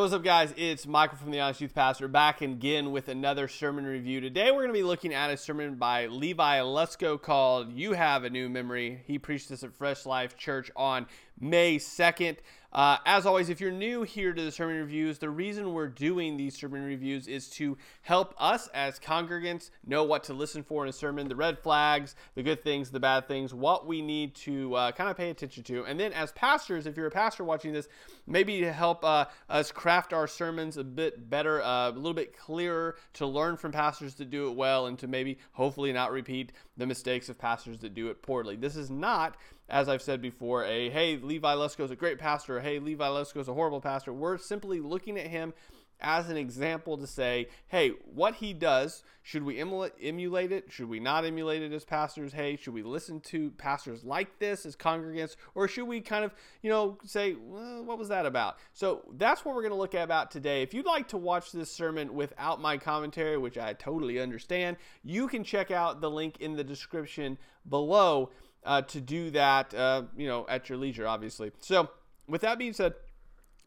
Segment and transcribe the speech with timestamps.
[0.00, 0.54] what's up, guys?
[0.56, 4.20] It's Michael from the Honest Youth Pastor back again with another sermon review.
[4.20, 8.22] Today, we're going to be looking at a sermon by Levi Lusko called You Have
[8.22, 9.02] a New Memory.
[9.08, 11.08] He preached this at Fresh Life Church on
[11.40, 12.36] May 2nd.
[12.70, 16.36] Uh, as always, if you're new here to the sermon reviews, the reason we're doing
[16.36, 20.90] these sermon reviews is to help us as congregants know what to listen for in
[20.90, 24.74] a sermon, the red flags, the good things, the bad things, what we need to
[24.74, 25.86] uh, kind of pay attention to.
[25.86, 27.88] And then as pastors, if you're a pastor watching this,
[28.26, 32.36] maybe to help uh, us craft our sermons a bit better, uh, a little bit
[32.36, 36.52] clearer, to learn from pastors that do it well, and to maybe hopefully not repeat
[36.76, 38.56] the mistakes of pastors that do it poorly.
[38.56, 42.60] This is not as I've said before, a hey, Levi Lusko is a great pastor,
[42.60, 44.12] hey, Levi Lusko is a horrible pastor.
[44.12, 45.52] We're simply looking at him
[46.00, 50.70] as an example to say, hey, what he does, should we emulate it?
[50.70, 52.32] Should we not emulate it as pastors?
[52.32, 55.34] Hey, should we listen to pastors like this as congregants?
[55.56, 58.58] Or should we kind of, you know, say, well, what was that about?
[58.72, 60.62] So that's what we're going to look at about today.
[60.62, 65.26] If you'd like to watch this sermon without my commentary, which I totally understand, you
[65.26, 67.38] can check out the link in the description
[67.68, 68.30] below
[68.64, 71.52] uh, to do that, uh, you know, at your leisure, obviously.
[71.60, 71.90] So,
[72.26, 72.94] with that being said,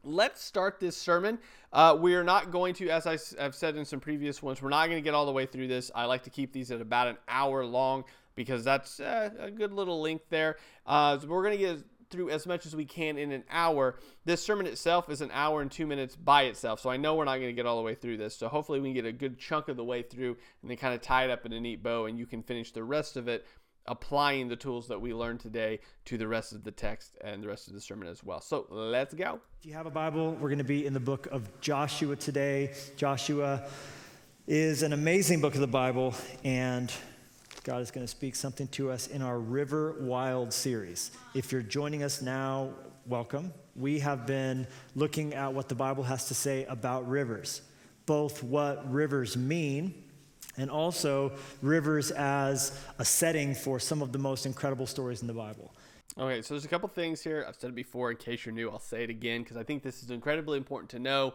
[0.04, 1.40] let's start this sermon.
[1.74, 4.70] Uh, we are not going to, as I have said in some previous ones, we're
[4.70, 5.92] not going to get all the way through this.
[5.96, 8.04] I like to keep these at about an hour long
[8.36, 10.58] because that's uh, a good little length there.
[10.86, 13.98] Uh, so we're going to get through as much as we can in an hour.
[14.26, 17.26] This sermon itself is an hour and two minutes by itself, so I know we're
[17.26, 18.36] not going to get all the way through this.
[18.36, 20.94] So hopefully we can get a good chunk of the way through and then kind
[20.94, 23.28] of tie it up in a neat bow, and you can finish the rest of
[23.28, 23.46] it
[23.88, 27.48] applying the tools that we learned today to the rest of the text and the
[27.48, 28.42] rest of the sermon as well.
[28.42, 29.40] So let's go.
[29.60, 32.74] If you have a Bible, we're going to be in the book of Joshua today.
[32.96, 33.64] Joshua
[34.48, 36.92] is an amazing book of the Bible, and
[37.64, 41.12] God is going to speak something to us in our River Wild series.
[41.34, 42.72] If you're joining us now,
[43.06, 43.54] welcome.
[43.76, 47.62] We have been looking at what the Bible has to say about rivers,
[48.06, 50.01] both what rivers mean
[50.62, 55.34] and also rivers as a setting for some of the most incredible stories in the
[55.34, 55.74] Bible.
[56.18, 57.46] Okay, so there's a couple things here.
[57.48, 58.12] I've said it before.
[58.12, 60.92] In case you're new, I'll say it again because I think this is incredibly important
[60.92, 61.34] to know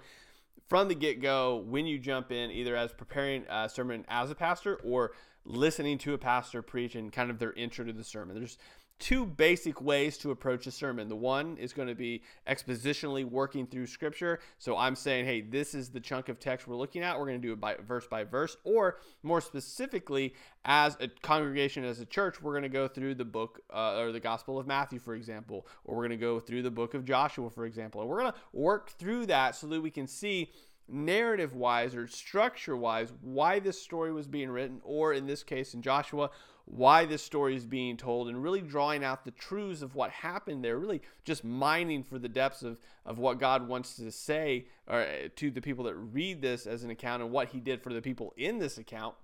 [0.68, 4.34] from the get go when you jump in, either as preparing a sermon as a
[4.34, 5.12] pastor or
[5.44, 8.36] listening to a pastor preach and kind of their intro to the sermon.
[8.36, 8.58] There's
[8.98, 11.08] two basic ways to approach a sermon.
[11.08, 14.40] The one is going to be expositionally working through scripture.
[14.58, 17.18] So I'm saying, hey, this is the chunk of text we're looking at.
[17.18, 21.84] We're going to do it by verse by verse, or more specifically, as a congregation,
[21.84, 24.66] as a church, we're going to go through the book uh, or the Gospel of
[24.66, 28.00] Matthew, for example, or we're going to go through the book of Joshua, for example.
[28.00, 30.50] And we're going to work through that so that we can see
[30.88, 35.74] narrative wise or structure wise why this story was being written, or in this case,
[35.74, 36.30] in Joshua,
[36.64, 40.64] why this story is being told and really drawing out the truths of what happened
[40.64, 45.00] there, really just mining for the depths of, of what God wants to say or,
[45.00, 47.92] uh, to the people that read this as an account and what he did for
[47.92, 49.14] the people in this account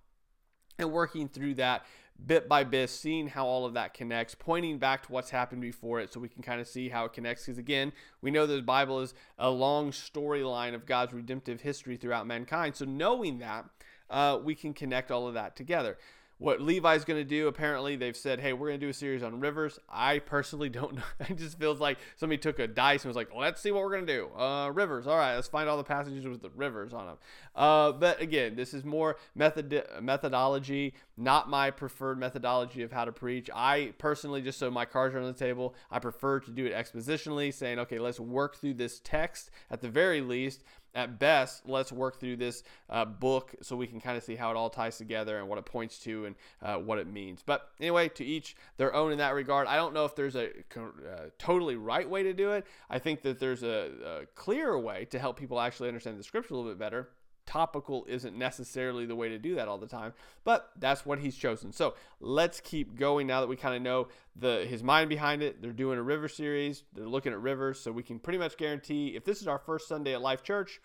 [0.79, 1.85] and working through that
[2.25, 6.01] bit by bit, seeing how all of that connects, pointing back to what's happened before
[6.01, 7.47] it so we can kind of see how it connects.
[7.47, 12.27] Because again, we know the Bible is a long storyline of God's redemptive history throughout
[12.27, 12.77] mankind.
[12.77, 13.65] So knowing that,
[14.11, 15.97] uh, we can connect all of that together
[16.43, 17.47] what Levi's going to do.
[17.47, 20.97] Apparently, they've said, "Hey, we're going to do a series on rivers." I personally don't
[20.97, 21.03] know.
[21.21, 23.93] It just feels like somebody took a dice and was like, "Let's see what we're
[23.93, 25.07] going to do." Uh, rivers.
[25.07, 27.17] All right, let's find all the passages with the rivers on them.
[27.55, 33.13] Uh, but again, this is more method methodology, not my preferred methodology of how to
[33.13, 33.49] preach.
[33.55, 36.75] I personally, just so my cards are on the table, I prefer to do it
[36.75, 40.65] expositionally, saying, "Okay, let's work through this text at the very least."
[40.95, 44.51] At best, let's work through this uh, book so we can kind of see how
[44.51, 47.43] it all ties together and what it points to and uh, what it means.
[47.45, 49.67] But anyway, to each their own in that regard.
[49.67, 52.67] I don't know if there's a, uh, totally right way to do it.
[52.91, 56.55] I think that there's a, a clearer way to help people actually understand the scripture
[56.55, 57.09] a little bit better
[57.47, 60.13] topical isn't necessarily the way to do that all the time,
[60.45, 61.73] but that's what he's chosen.
[61.73, 65.61] So let's keep going now that we kind of know the his mind behind it.
[65.61, 66.85] They're doing a river series.
[66.95, 69.89] They're looking at rivers, so we can pretty much guarantee if this is our first
[69.89, 70.81] Sunday at Life Church,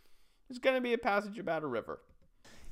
[0.49, 1.99] it's going to be a passage about a river.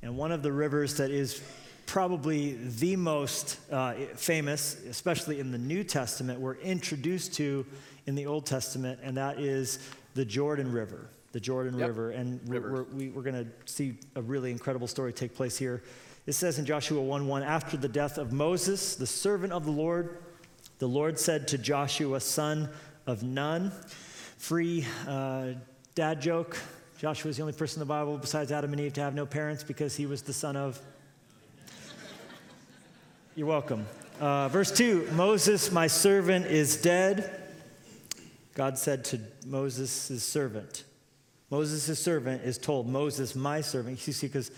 [0.02, 1.42] And one of the rivers that is
[1.86, 7.64] probably the most uh, famous, especially in the New Testament, we're introduced to
[8.06, 9.78] in the Old Testament, and that is
[10.14, 11.88] the Jordan River the Jordan yep.
[11.88, 12.12] River.
[12.12, 15.82] And we're, we're, we, are going to see a really incredible story take place here.
[16.24, 19.70] It says in Joshua 1 1 After the death of Moses, the servant of the
[19.70, 20.22] Lord,
[20.78, 22.70] the Lord said to Joshua, son
[23.06, 23.70] of Nun,
[24.38, 25.48] free uh,
[25.94, 26.56] dad joke.
[26.96, 29.26] Joshua is the only person in the Bible besides Adam and Eve to have no
[29.26, 30.80] parents because he was the son of.
[33.34, 33.84] You're welcome.
[34.18, 37.42] Uh, verse 2 Moses, my servant, is dead.
[38.54, 40.84] God said to Moses, his servant,
[41.50, 44.04] Moses' servant is told, Moses, my servant.
[44.06, 44.50] You see, because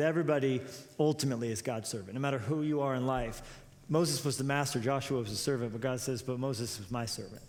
[0.00, 0.60] everybody
[0.98, 3.42] ultimately is God's servant, no matter who you are in life.
[3.88, 7.06] Moses was the master, Joshua was the servant, but God says, But Moses was my
[7.06, 7.42] servant.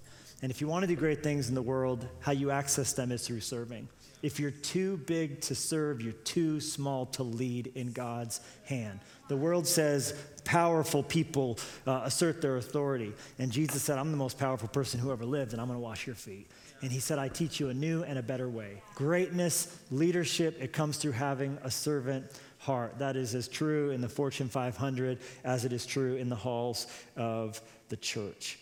[0.45, 3.11] And if you want to do great things in the world, how you access them
[3.11, 3.89] is through serving.
[4.21, 8.99] If you're too big to serve, you're too small to lead in God's hand.
[9.27, 10.13] The world says
[10.43, 11.57] powerful people
[11.87, 13.11] uh, assert their authority.
[13.39, 15.83] And Jesus said, I'm the most powerful person who ever lived, and I'm going to
[15.83, 16.47] wash your feet.
[16.83, 18.83] And he said, I teach you a new and a better way.
[18.93, 22.23] Greatness, leadership, it comes through having a servant
[22.59, 22.99] heart.
[22.99, 26.85] That is as true in the Fortune 500 as it is true in the halls
[27.17, 27.59] of
[27.89, 28.59] the church.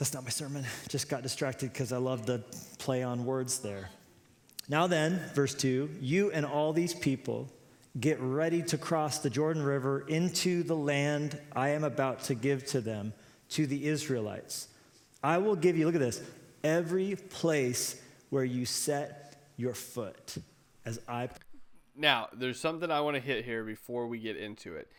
[0.00, 0.64] That's not my sermon.
[0.88, 2.42] Just got distracted because I love the
[2.78, 3.90] play on words there.
[4.66, 7.52] Now then, verse 2 you and all these people
[8.00, 12.64] get ready to cross the Jordan River into the land I am about to give
[12.68, 13.12] to them,
[13.50, 14.68] to the Israelites.
[15.22, 16.22] I will give you, look at this,
[16.64, 18.00] every place
[18.30, 20.38] where you set your foot
[20.86, 21.28] as I.
[21.94, 24.90] Now, there's something I want to hit here before we get into it.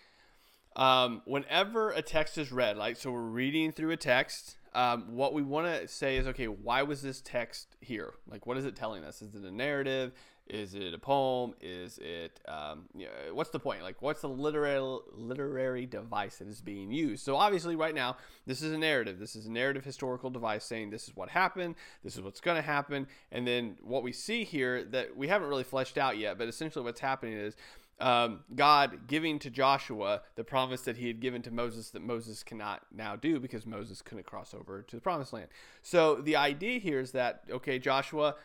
[0.75, 5.33] Um, whenever a text is read, like, so we're reading through a text, um, what
[5.33, 8.13] we want to say is, okay, why was this text here?
[8.27, 9.21] Like, what is it telling us?
[9.21, 10.13] Is it a narrative?
[10.47, 11.53] Is it a poem?
[11.61, 13.83] Is it, um, you know, what's the point?
[13.83, 17.23] Like, what's the literary literary device that is being used?
[17.23, 19.17] So obviously, right now, this is a narrative.
[19.17, 22.57] This is a narrative historical device saying this is what happened, this is what's going
[22.57, 26.37] to happen, and then what we see here that we haven't really fleshed out yet,
[26.37, 27.55] but essentially what's happening is
[28.01, 32.43] um, God giving to Joshua the promise that he had given to Moses that Moses
[32.43, 35.47] cannot now do because Moses couldn't cross over to the promised land.
[35.81, 38.35] So the idea here is that, okay, Joshua,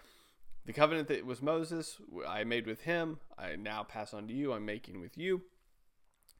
[0.67, 4.53] the covenant that was Moses, I made with him, I now pass on to you,
[4.53, 5.43] I'm making with you.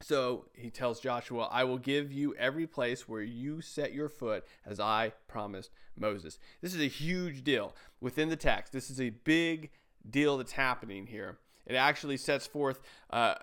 [0.01, 4.45] So he tells Joshua, I will give you every place where you set your foot
[4.65, 6.37] as I promised Moses.
[6.61, 8.73] This is a huge deal within the text.
[8.73, 9.71] This is a big
[10.07, 11.39] deal that's happening here.
[11.67, 12.81] It actually sets forth
[13.11, 13.35] uh,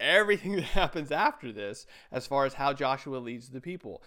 [0.00, 4.02] everything that happens after this as far as how Joshua leads the people.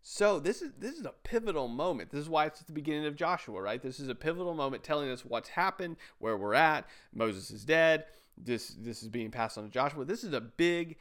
[0.00, 2.10] So this is this is a pivotal moment.
[2.10, 3.82] This is why it's at the beginning of Joshua, right?
[3.82, 6.86] This is a pivotal moment telling us what's happened, where we're at.
[7.12, 8.04] Moses is dead.
[8.36, 10.04] This this is being passed on to Joshua.
[10.04, 10.96] This is a big,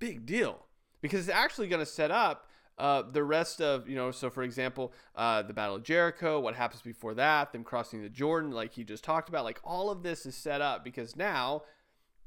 [0.00, 0.66] big deal
[1.00, 4.42] because it's actually going to set up uh, the rest of, you know, so for
[4.42, 8.72] example, uh, the Battle of Jericho, what happens before that, them crossing the Jordan, like
[8.72, 11.62] he just talked about, like all of this is set up because now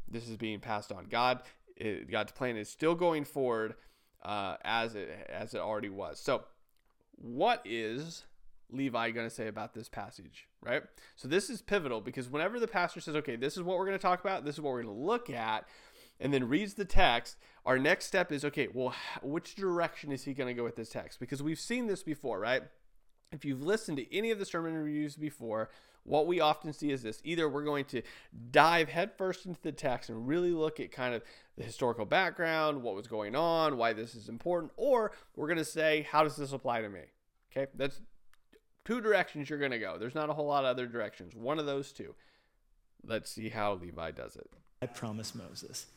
[0.07, 1.05] this is being passed on.
[1.05, 1.41] God,
[1.75, 3.75] it, God's plan is still going forward
[4.23, 6.19] uh, as it as it already was.
[6.19, 6.45] So,
[7.11, 8.23] what is
[8.71, 10.83] Levi going to say about this passage, right?
[11.15, 13.97] So this is pivotal because whenever the pastor says, "Okay, this is what we're going
[13.97, 14.45] to talk about.
[14.45, 15.67] This is what we're going to look at,"
[16.19, 20.33] and then reads the text, our next step is okay, well, which direction is he
[20.33, 21.19] going to go with this text?
[21.19, 22.63] Because we've seen this before, right?
[23.31, 25.69] If you've listened to any of the sermon reviews before,
[26.03, 28.03] what we often see is this either we're going to
[28.51, 31.23] dive headfirst into the text and really look at kind of
[31.57, 35.65] the historical background, what was going on, why this is important, or we're going to
[35.65, 37.01] say, how does this apply to me?
[37.51, 37.99] Okay, that's
[38.83, 39.97] two directions you're going to go.
[39.97, 41.35] There's not a whole lot of other directions.
[41.35, 42.13] One of those two.
[43.03, 44.49] Let's see how Levi does it.
[44.81, 45.87] I promise Moses.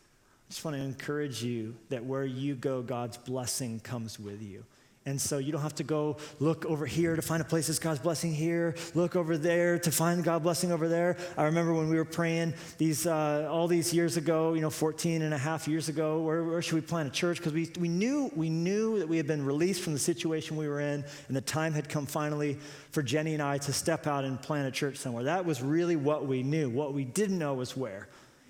[0.49, 4.65] I just want to encourage you that where you go, God's blessing comes with you.
[5.05, 7.79] And so you don't have to go look over here to find a place that's
[7.79, 11.19] God's blessing here, look over there to find God blessing over there.
[11.37, 15.21] I remember when we were praying these uh, all these years ago, you know, 14
[15.21, 17.39] and a half years ago, where, where should we plant a church?
[17.39, 20.69] Because we, we, knew, we knew that we had been released from the situation we
[20.69, 22.59] were in, and the time had come finally
[22.91, 25.25] for Jenny and I to step out and plant a church somewhere.
[25.25, 26.71] That was really what we knew.
[26.71, 28.09] What we didn't know was where.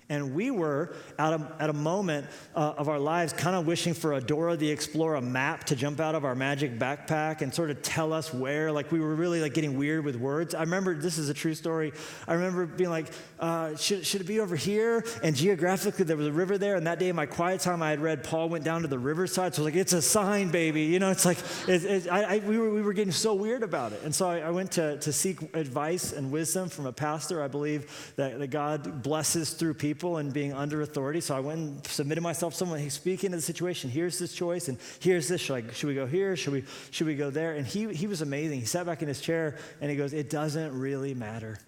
[0.09, 2.25] And we were at a, at a moment
[2.55, 5.99] uh, of our lives kind of wishing for a Dora the Explorer map to jump
[5.99, 8.71] out of our magic backpack and sort of tell us where.
[8.71, 10.55] Like we were really like getting weird with words.
[10.55, 11.93] I remember, this is a true story.
[12.27, 15.05] I remember being like, uh, should, should it be over here?
[15.21, 16.75] And geographically, there was a river there.
[16.75, 18.97] And that day in my quiet time, I had read Paul went down to the
[18.97, 19.53] riverside.
[19.53, 20.85] So I was like, it's a sign, baby.
[20.85, 21.37] You know, it's like,
[21.67, 24.01] it, it, I, I, we, were, we were getting so weird about it.
[24.03, 27.43] And so I, I went to, to seek advice and wisdom from a pastor.
[27.43, 31.19] I believe that, that God blesses through people people and being under authority.
[31.19, 32.79] So I went and submitted myself to someone.
[32.79, 33.89] He's speaking to the situation.
[33.89, 35.41] Here's this choice, and here's this.
[35.41, 36.37] Should, I, should we go here?
[36.37, 37.55] Should we, should we go there?
[37.55, 38.61] And he, he was amazing.
[38.61, 41.59] He sat back in his chair and he goes, It doesn't really matter.
[41.59, 41.61] I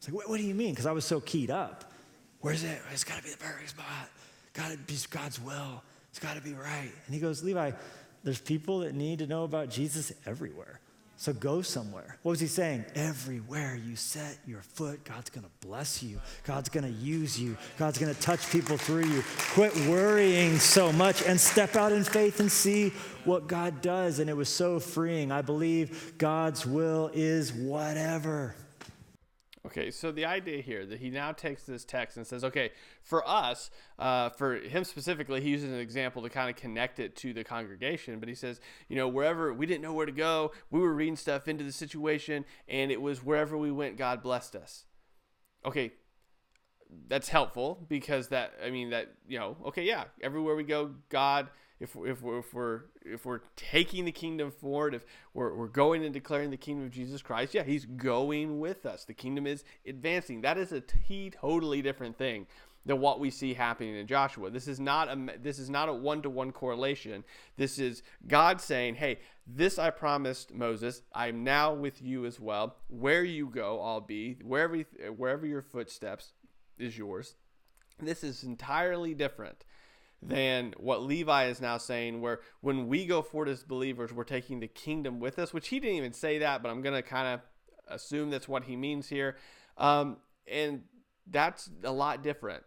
[0.00, 0.70] was like, What, what do you mean?
[0.70, 1.92] Because I was so keyed up.
[2.40, 2.80] Where's it?
[2.92, 4.10] It's got to be the perfect spot.
[4.54, 5.84] Got to be God's will.
[6.08, 6.90] It's got to be right.
[7.06, 7.70] And he goes, Levi,
[8.24, 10.79] there's people that need to know about Jesus everywhere.
[11.20, 12.16] So go somewhere.
[12.22, 12.86] What was he saying?
[12.94, 16.18] Everywhere you set your foot, God's to bless you.
[16.44, 17.58] God's to use you.
[17.78, 19.22] God's to touch people through you.
[19.52, 22.88] Quit worrying so much and step out in faith and see
[23.26, 24.18] what God does.
[24.18, 25.30] And it was so freeing.
[25.30, 28.54] I believe God's will is whatever.
[29.66, 32.70] Okay, so the idea here that he now takes this text and says, okay,
[33.02, 37.14] for us, uh, for him specifically, he uses an example to kind of connect it
[37.16, 38.20] to the congregation.
[38.20, 41.16] But he says, you know, wherever we didn't know where to go, we were reading
[41.16, 44.86] stuff into the situation, and it was wherever we went, God blessed us.
[45.66, 45.92] Okay,
[47.06, 51.50] that's helpful because that, I mean, that, you know, okay, yeah, everywhere we go, God
[51.80, 56.04] if, if, we're, if we're if we're taking the kingdom forward, if we're, we're going
[56.04, 59.04] and declaring the kingdom of Jesus Christ, yeah, he's going with us.
[59.04, 60.42] The kingdom is advancing.
[60.42, 62.46] That is a t- totally different thing
[62.84, 64.50] than what we see happening in Joshua.
[64.50, 67.24] This is not a this is not a one to one correlation.
[67.56, 71.02] This is God saying, "Hey, this I promised Moses.
[71.14, 72.76] I'm now with you as well.
[72.88, 74.38] Where you go, I'll be.
[74.42, 74.76] Wherever
[75.16, 76.32] wherever your footsteps
[76.78, 77.36] is yours."
[78.02, 79.64] This is entirely different
[80.22, 84.60] than what Levi is now saying, where when we go forward as believers, we're taking
[84.60, 87.28] the kingdom with us, which he didn't even say that, but I'm going to kind
[87.28, 87.40] of
[87.88, 89.36] assume that's what he means here.
[89.78, 90.82] Um, and
[91.26, 92.64] that's a lot different.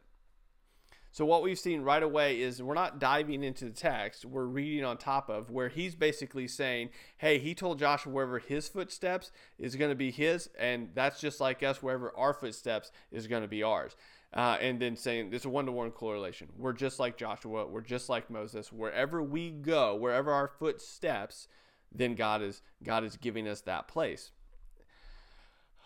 [1.11, 4.83] So, what we've seen right away is we're not diving into the text, we're reading
[4.83, 9.75] on top of where he's basically saying, Hey, he told Joshua wherever his footsteps is
[9.75, 13.47] going to be his, and that's just like us, wherever our footsteps is going to
[13.47, 13.95] be ours
[14.33, 16.49] uh, and then saying there's a one to one correlation.
[16.57, 18.71] We're just like Joshua, we're just like Moses.
[18.71, 21.47] Wherever we go, wherever our foot steps,
[21.91, 24.31] then God is God is giving us that place.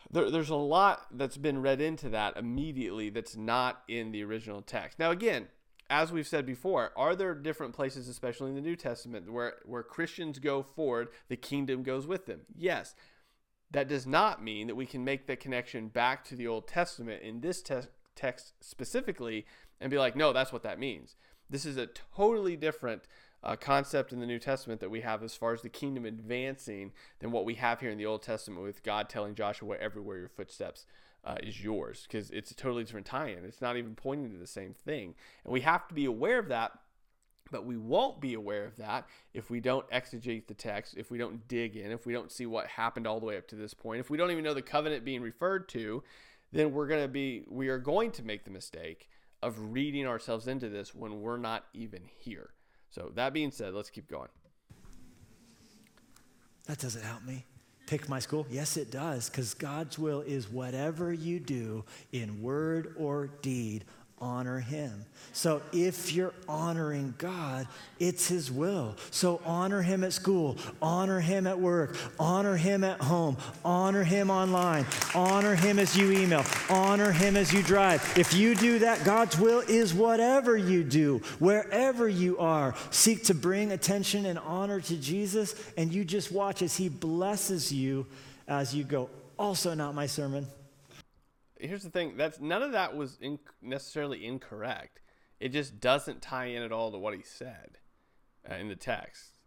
[0.09, 4.61] There, there's a lot that's been read into that immediately that's not in the original
[4.61, 4.99] text.
[4.99, 5.47] Now, again,
[5.89, 9.83] as we've said before, are there different places, especially in the New Testament, where, where
[9.83, 12.41] Christians go forward, the kingdom goes with them?
[12.55, 12.95] Yes.
[13.71, 17.21] That does not mean that we can make the connection back to the Old Testament
[17.21, 17.81] in this te-
[18.17, 19.45] text specifically
[19.79, 21.15] and be like, no, that's what that means.
[21.49, 23.03] This is a totally different
[23.43, 26.91] uh, concept in the New Testament that we have as far as the kingdom advancing
[27.19, 30.27] than what we have here in the Old Testament with God telling Joshua, everywhere your
[30.27, 30.85] footsteps
[31.23, 33.45] uh, is yours, because it's a totally different tie in.
[33.45, 35.15] It's not even pointing to the same thing.
[35.45, 36.71] And we have to be aware of that.
[37.49, 41.17] But we won't be aware of that if we don't exegete the text, if we
[41.17, 43.73] don't dig in, if we don't see what happened all the way up to this
[43.73, 46.03] point, if we don't even know the covenant being referred to,
[46.51, 49.09] then we're going to be we are going to make the mistake
[49.43, 52.49] of reading ourselves into this when we're not even here.
[52.89, 54.29] So that being said, let's keep going.
[56.65, 57.45] That doesn't help me.
[57.85, 58.45] Pick my school?
[58.49, 63.85] Yes, it does, because God's will is whatever you do in word or deed
[64.19, 65.05] honor him.
[65.31, 67.67] So if you're honoring God,
[67.99, 68.95] it's his will.
[69.11, 74.31] So honor him at school, honor him at work, honor him at home, honor him
[74.31, 78.17] online, honor him as you email, honor him as you drive.
[78.17, 82.73] If you do that, God's will is whatever you do, wherever you are.
[82.89, 87.71] Seek to bring attention and honor to Jesus, and you just watch as he blesses
[87.71, 88.07] you
[88.47, 89.09] as you go.
[89.37, 90.47] Also, not my sermon
[91.59, 94.99] here's the thing that's none of that was in, necessarily incorrect.
[95.39, 97.77] It just doesn't tie in at all to what he said
[98.49, 99.37] uh, in the text.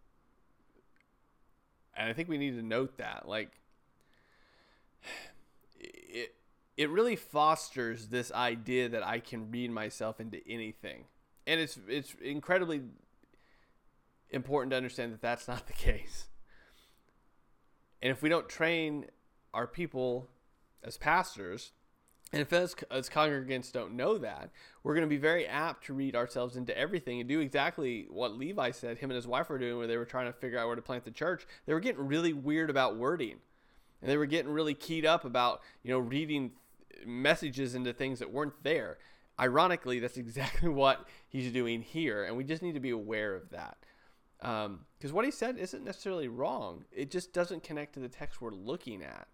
[1.95, 3.51] And i think we need to note that like
[5.79, 6.35] it
[6.77, 11.05] it really fosters this idea that i can read myself into anything.
[11.45, 12.81] And it's it's incredibly
[14.29, 16.27] important to understand that that's not the case.
[18.01, 19.05] And if we don't train
[19.53, 20.29] our people
[20.83, 21.71] as pastors
[22.33, 24.51] and if us as congregants don't know that,
[24.83, 28.37] we're going to be very apt to read ourselves into everything and do exactly what
[28.37, 30.67] Levi said him and his wife were doing, where they were trying to figure out
[30.67, 31.45] where to plant the church.
[31.65, 33.37] They were getting really weird about wording,
[34.01, 36.51] and they were getting really keyed up about you know reading
[37.05, 38.97] messages into things that weren't there.
[39.37, 43.49] Ironically, that's exactly what he's doing here, and we just need to be aware of
[43.49, 43.77] that.
[44.39, 48.39] Because um, what he said isn't necessarily wrong; it just doesn't connect to the text
[48.39, 49.27] we're looking at.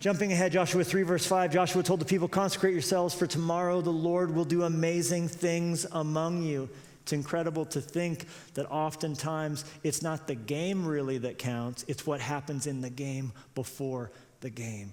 [0.00, 3.90] Jumping ahead, Joshua 3, verse 5, Joshua told the people, Consecrate yourselves, for tomorrow the
[3.90, 6.68] Lord will do amazing things among you.
[7.02, 12.20] It's incredible to think that oftentimes it's not the game really that counts, it's what
[12.20, 14.10] happens in the game before
[14.40, 14.92] the game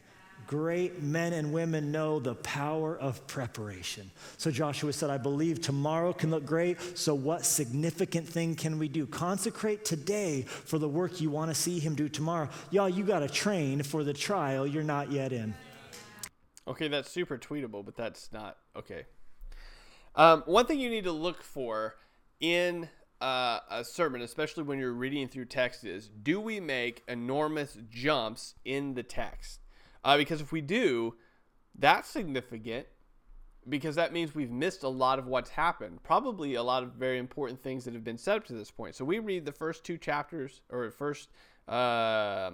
[0.52, 4.12] great men and women know the power of preparation.
[4.36, 6.78] So Joshua said, I believe tomorrow can look great.
[6.98, 9.08] So, what significant thing can we do?
[9.08, 12.50] Consecrate today for the work you want to see him do tomorrow.
[12.70, 15.54] Y'all, you got to train for the trial you're not yet in.
[16.68, 19.06] Okay, that's super tweetable, but that's not okay.
[20.18, 21.96] Um, one thing you need to look for
[22.42, 22.90] in
[23.22, 28.56] uh, a sermon, especially when you're reading through text, is do we make enormous jumps
[28.66, 29.62] in the text?
[30.04, 31.16] Uh, because if we do,
[31.78, 32.88] that's significant
[33.70, 36.02] because that means we've missed a lot of what's happened.
[36.04, 38.96] Probably a lot of very important things that have been set up to this point.
[38.96, 41.30] So we read the first two chapters or first
[41.68, 42.52] uh,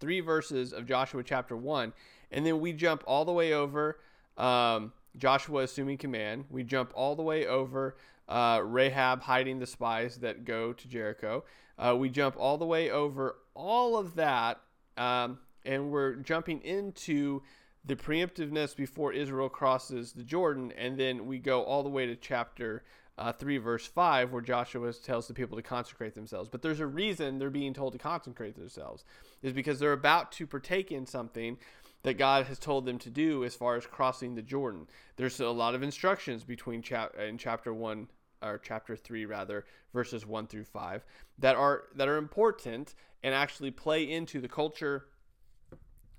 [0.00, 1.92] three verses of Joshua chapter one,
[2.30, 4.00] and then we jump all the way over
[4.36, 6.46] um, Joshua assuming command.
[6.50, 7.96] We jump all the way over
[8.28, 11.44] uh, Rahab hiding the spies that go to Jericho.
[11.78, 14.60] Uh, we jump all the way over all of that,
[14.96, 17.42] um, and we're jumping into
[17.84, 22.16] the preemptiveness before Israel crosses the Jordan, and then we go all the way to
[22.16, 22.82] chapter
[23.18, 26.48] uh, 3, verse 5, where Joshua tells the people to consecrate themselves.
[26.48, 29.04] But there's a reason they're being told to consecrate themselves,
[29.42, 31.58] is because they're about to partake in something
[32.02, 34.86] that God has told them to do as far as crossing the Jordan.
[35.16, 38.08] There's a lot of instructions between chap- in chapter 1
[38.42, 41.02] or chapter 3 rather verses 1 through 5
[41.38, 45.06] that are that are important and actually play into the culture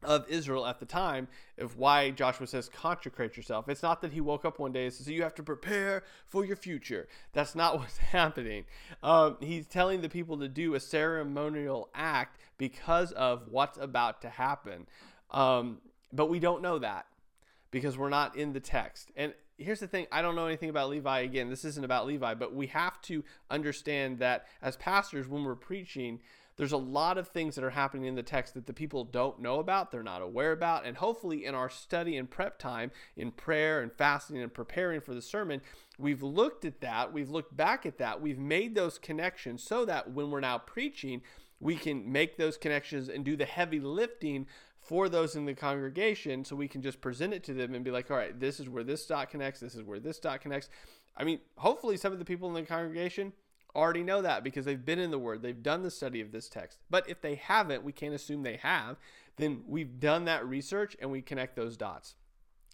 [0.05, 3.67] of Israel at the time of why Joshua says consecrate yourself.
[3.69, 6.45] It's not that he woke up one day and says you have to prepare for
[6.45, 7.07] your future.
[7.33, 8.65] That's not what's happening.
[9.03, 14.29] Um, he's telling the people to do a ceremonial act because of what's about to
[14.29, 14.87] happen.
[15.31, 15.79] Um,
[16.13, 17.05] but we don't know that
[17.71, 19.11] because we're not in the text.
[19.15, 21.19] And here's the thing I don't know anything about Levi.
[21.19, 25.55] Again, this isn't about Levi, but we have to understand that as pastors, when we're
[25.55, 26.19] preaching,
[26.57, 29.39] there's a lot of things that are happening in the text that the people don't
[29.39, 30.85] know about, they're not aware about.
[30.85, 35.13] And hopefully, in our study and prep time, in prayer and fasting and preparing for
[35.13, 35.61] the sermon,
[35.99, 40.11] we've looked at that, we've looked back at that, we've made those connections so that
[40.11, 41.21] when we're now preaching,
[41.59, 44.47] we can make those connections and do the heavy lifting
[44.79, 47.91] for those in the congregation so we can just present it to them and be
[47.91, 50.69] like, all right, this is where this dot connects, this is where this dot connects.
[51.17, 53.33] I mean, hopefully, some of the people in the congregation
[53.75, 56.49] already know that because they've been in the Word, they've done the study of this
[56.49, 56.79] text.
[56.89, 58.97] But if they haven't, we can't assume they have,
[59.37, 62.15] then we've done that research and we connect those dots.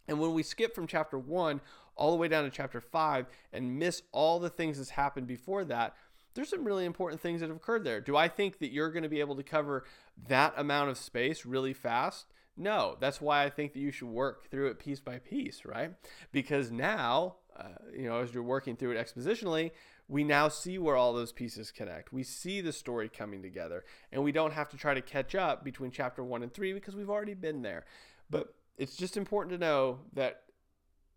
[0.07, 1.61] And when we skip from chapter one
[1.95, 5.63] all the way down to chapter five and miss all the things that's happened before
[5.65, 5.95] that,
[6.33, 7.99] there's some really important things that have occurred there.
[7.99, 9.83] Do I think that you're going to be able to cover
[10.27, 12.27] that amount of space really fast?
[12.57, 15.93] No, that's why I think that you should work through it piece by piece, right?
[16.31, 19.71] Because now, uh, you know, as you're working through it expositionally,
[20.11, 22.11] we now see where all those pieces connect.
[22.11, 25.63] We see the story coming together, and we don't have to try to catch up
[25.63, 27.85] between chapter one and three because we've already been there.
[28.29, 30.41] But it's just important to know that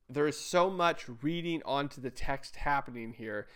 [0.08, 3.48] there is so much reading onto the text happening here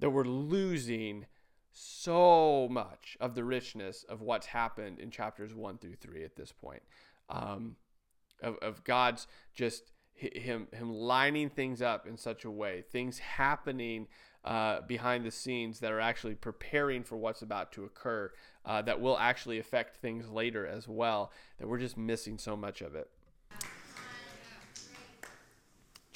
[0.00, 1.26] that we're losing
[1.70, 6.50] so much of the richness of what's happened in chapters one through three at this
[6.50, 6.82] point.
[7.30, 7.76] Um,
[8.42, 14.08] of, of God's just him him lining things up in such a way, things happening
[14.46, 18.32] uh, behind the scenes that are actually preparing for what's about to occur,
[18.64, 21.32] uh, that will actually affect things later as well.
[21.58, 23.10] That we're just missing so much of it.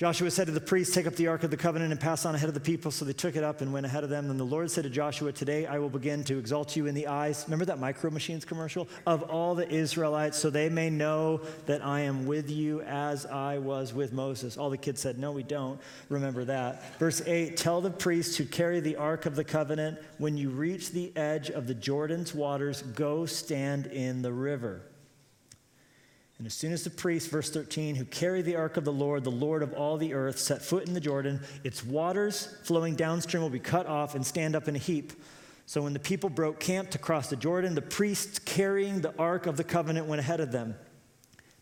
[0.00, 2.34] Joshua said to the priests, Take up the Ark of the Covenant and pass on
[2.34, 2.90] ahead of the people.
[2.90, 4.28] So they took it up and went ahead of them.
[4.28, 7.06] Then the Lord said to Joshua, Today I will begin to exalt you in the
[7.06, 7.44] eyes.
[7.46, 8.88] Remember that Micro Machines commercial?
[9.06, 13.58] Of all the Israelites, so they may know that I am with you as I
[13.58, 14.56] was with Moses.
[14.56, 15.78] All the kids said, No, we don't.
[16.08, 16.98] Remember that.
[16.98, 20.92] Verse 8 Tell the priests who carry the Ark of the Covenant, when you reach
[20.92, 24.80] the edge of the Jordan's waters, go stand in the river.
[26.40, 29.24] And as soon as the priests, verse 13, who carry the ark of the Lord,
[29.24, 33.42] the Lord of all the earth, set foot in the Jordan, its waters flowing downstream
[33.42, 35.12] will be cut off and stand up in a heap.
[35.66, 39.44] So when the people broke camp to cross the Jordan, the priests carrying the ark
[39.44, 40.76] of the covenant went ahead of them.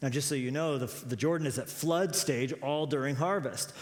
[0.00, 3.72] Now, just so you know, the, the Jordan is at flood stage all during harvest.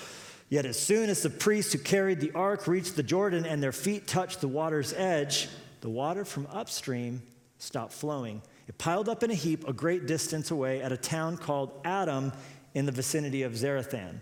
[0.49, 3.71] Yet as soon as the priests who carried the ark reached the Jordan and their
[3.71, 5.51] feet touched the water's edge,
[5.83, 7.21] the water from upstream
[7.59, 11.37] stopped flowing it piled up in a heap a great distance away at a town
[11.37, 12.33] called Adam
[12.75, 14.19] in the vicinity of Zarethan,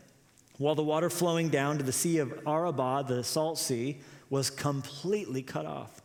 [0.58, 5.42] while the water flowing down to the Sea of Arabah, the salt sea, was completely
[5.42, 6.02] cut off.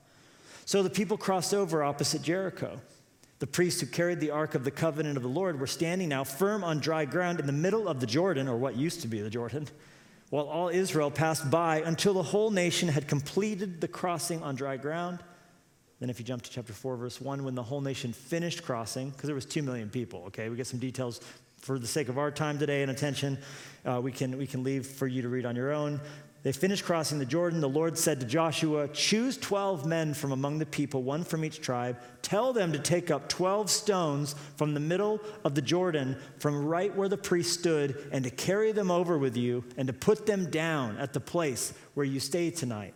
[0.66, 2.80] So the people crossed over opposite Jericho.
[3.40, 6.24] The priests who carried the Ark of the Covenant of the Lord were standing now
[6.24, 9.22] firm on dry ground in the middle of the Jordan, or what used to be
[9.22, 9.68] the Jordan,
[10.30, 14.78] while all Israel passed by until the whole nation had completed the crossing on dry
[14.78, 15.20] ground
[16.00, 19.10] then, if you jump to chapter 4, verse 1, when the whole nation finished crossing,
[19.10, 20.48] because there was 2 million people, okay?
[20.48, 21.20] We get some details
[21.58, 23.38] for the sake of our time today and attention.
[23.86, 26.00] Uh, we, can, we can leave for you to read on your own.
[26.42, 27.60] They finished crossing the Jordan.
[27.60, 31.60] The Lord said to Joshua, Choose 12 men from among the people, one from each
[31.60, 31.98] tribe.
[32.22, 36.96] Tell them to take up 12 stones from the middle of the Jordan, from right
[36.96, 40.50] where the priest stood, and to carry them over with you, and to put them
[40.50, 42.94] down at the place where you stay tonight.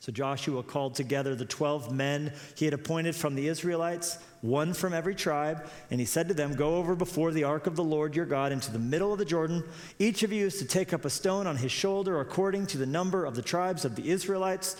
[0.00, 4.92] So Joshua called together the 12 men he had appointed from the Israelites, one from
[4.92, 8.14] every tribe, and he said to them, Go over before the ark of the Lord
[8.14, 9.64] your God into the middle of the Jordan.
[9.98, 12.86] Each of you is to take up a stone on his shoulder according to the
[12.86, 14.76] number of the tribes of the Israelites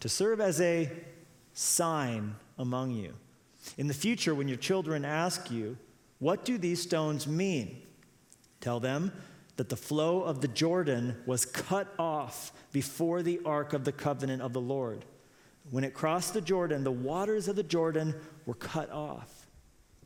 [0.00, 0.90] to serve as a
[1.54, 3.14] sign among you.
[3.78, 5.76] In the future, when your children ask you,
[6.18, 7.82] What do these stones mean?
[8.60, 9.12] Tell them,
[9.56, 14.42] that the flow of the Jordan was cut off before the ark of the covenant
[14.42, 15.04] of the Lord.
[15.70, 18.14] When it crossed the Jordan, the waters of the Jordan
[18.44, 19.46] were cut off.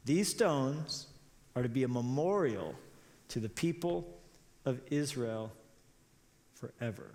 [0.05, 1.09] These stones
[1.55, 2.75] are to be a memorial
[3.29, 4.21] to the people
[4.65, 5.53] of Israel
[6.55, 7.11] forever.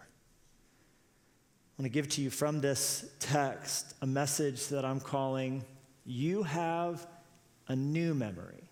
[1.78, 5.64] I want to give to you from this text a message that I'm calling
[6.06, 7.08] You Have
[7.68, 8.70] a New Memory.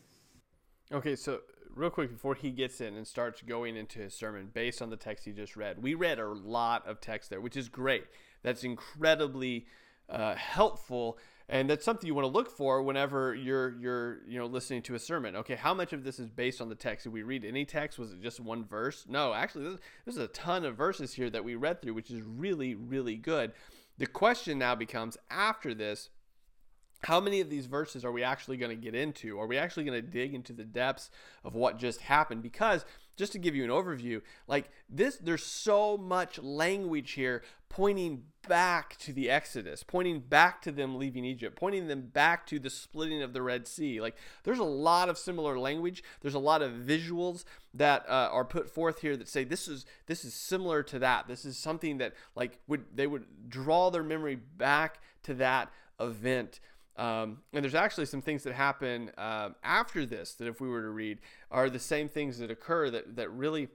[0.92, 1.42] Okay, so
[1.76, 4.98] real quick before he gets in and starts going into his sermon based on the
[4.98, 5.82] text he just read.
[5.82, 8.06] We read a lot of text there, which is great.
[8.44, 9.66] That's incredibly
[10.10, 11.18] uh, helpful,
[11.50, 14.96] and that's something you want to look for whenever you're you're you know listening to
[14.96, 15.36] a sermon.
[15.38, 17.06] Okay, how much of this is based on the text?
[17.06, 17.98] Did we read any text?
[17.98, 19.06] Was it just one verse?
[19.08, 22.76] No, actually, there's, a ton of verses here that we read through, which is really
[22.76, 23.54] really good.
[23.98, 26.10] The question now becomes after this
[27.04, 29.40] how many of these verses are we actually going to get into?
[29.40, 31.10] Are we actually going to dig into the depths
[31.44, 32.42] of what just happened?
[32.42, 32.86] Because
[33.16, 38.98] just to give you an overview, like this, there's so much language here pointing back
[38.98, 43.22] to the Exodus, pointing back to them leaving Egypt, pointing them back to the splitting
[43.22, 44.00] of the Red Sea.
[44.00, 46.04] Like there's a lot of similar language.
[46.22, 49.86] There's a lot of visuals that uh, are put forth here that say this is
[50.06, 51.28] this is similar to that.
[51.28, 56.60] This is something that like would they would draw their memory back to that event.
[56.96, 60.82] Um, and there's actually some things that happen um, after this that, if we were
[60.82, 63.70] to read, are the same things that occur that, that really,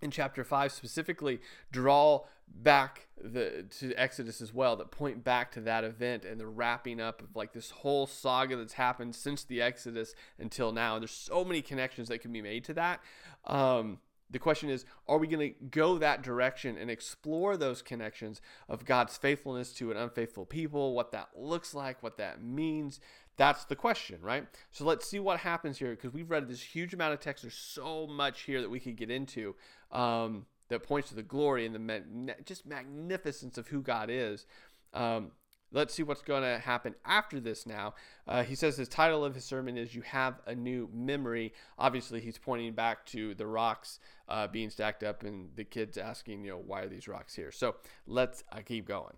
[0.00, 1.40] in chapter 5 specifically,
[1.70, 6.46] draw back the, to Exodus as well, that point back to that event and the
[6.46, 10.94] wrapping up of like this whole saga that's happened since the Exodus until now.
[10.94, 13.00] And there's so many connections that can be made to that.
[13.44, 13.98] Um,
[14.30, 18.84] the question is, are we going to go that direction and explore those connections of
[18.84, 23.00] God's faithfulness to an unfaithful people, what that looks like, what that means?
[23.36, 24.46] That's the question, right?
[24.70, 27.42] So let's see what happens here because we've read this huge amount of text.
[27.42, 29.54] There's so much here that we could get into
[29.92, 34.44] um, that points to the glory and the just magnificence of who God is.
[34.92, 35.30] Um,
[35.70, 37.94] Let's see what's going to happen after this now.
[38.26, 41.52] Uh, he says his title of his sermon is You Have a New Memory.
[41.78, 46.42] Obviously, he's pointing back to the rocks uh, being stacked up and the kids asking,
[46.44, 47.52] you know, why are these rocks here?
[47.52, 47.76] So
[48.06, 49.14] let's uh, keep going.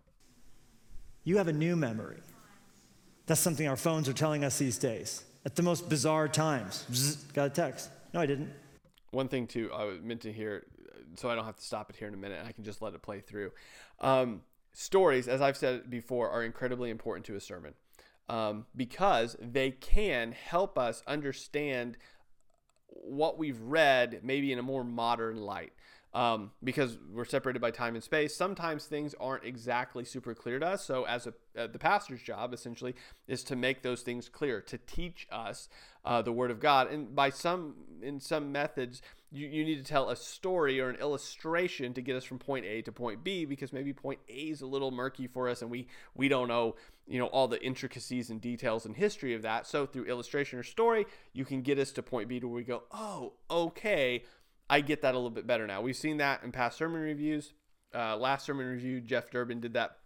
[1.23, 2.21] You have a new memory.
[3.27, 6.85] That's something our phones are telling us these days at the most bizarre times.
[6.91, 7.91] Bzz, got a text.
[8.13, 8.51] No, I didn't.
[9.13, 10.67] One thing, too, I meant to hear,
[11.15, 12.45] so I don't have to stop it here in a minute.
[12.45, 13.53] I can just let it play through.
[14.01, 14.41] Um,
[14.73, 17.75] stories, as I've said before, are incredibly important to a sermon
[18.29, 21.97] um, because they can help us understand
[22.87, 25.73] what we've read maybe in a more modern light.
[26.13, 30.67] Um, because we're separated by time and space, sometimes things aren't exactly super clear to
[30.67, 30.85] us.
[30.85, 32.97] So, as a, uh, the pastor's job essentially
[33.29, 35.69] is to make those things clear, to teach us
[36.05, 39.85] uh, the Word of God, and by some in some methods, you, you need to
[39.85, 43.45] tell a story or an illustration to get us from point A to point B
[43.45, 46.75] because maybe point A is a little murky for us and we we don't know
[47.07, 49.67] you know all the intricacies and details and history of that.
[49.67, 52.65] So through illustration or story, you can get us to point B to where we
[52.65, 54.25] go, oh, okay,
[54.71, 55.81] I get that a little bit better now.
[55.83, 57.53] We've seen that in past sermon reviews.
[57.93, 59.97] Uh, last sermon review, Jeff Durbin did that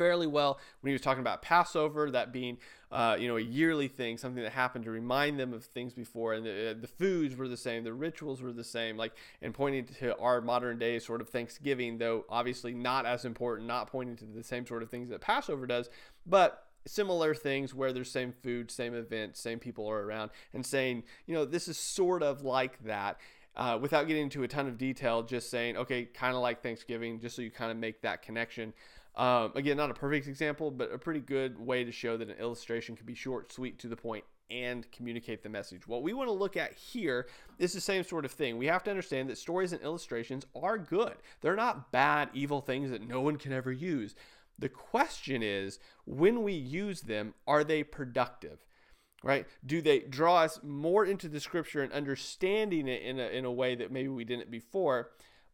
[0.00, 2.56] fairly well when he was talking about Passover, that being
[2.90, 6.32] uh, you know a yearly thing, something that happened to remind them of things before,
[6.32, 9.84] and the, the foods were the same, the rituals were the same, like and pointing
[9.84, 14.24] to our modern day sort of Thanksgiving, though obviously not as important, not pointing to
[14.24, 15.90] the same sort of things that Passover does,
[16.24, 21.02] but similar things where there's same food, same event, same people are around, and saying
[21.26, 23.18] you know this is sort of like that.
[23.60, 27.20] Uh, without getting into a ton of detail, just saying, okay, kind of like Thanksgiving,
[27.20, 28.72] just so you kind of make that connection.
[29.16, 32.36] Um, again, not a perfect example, but a pretty good way to show that an
[32.38, 35.86] illustration can be short, sweet, to the point, and communicate the message.
[35.86, 37.26] What we want to look at here
[37.58, 38.56] is the same sort of thing.
[38.56, 41.16] We have to understand that stories and illustrations are good.
[41.42, 44.14] They're not bad, evil things that no one can ever use.
[44.58, 48.64] The question is, when we use them, are they productive?
[49.22, 49.46] Right?
[49.64, 53.52] Do they draw us more into the scripture and understanding it in a, in a
[53.52, 55.10] way that maybe we didn't before?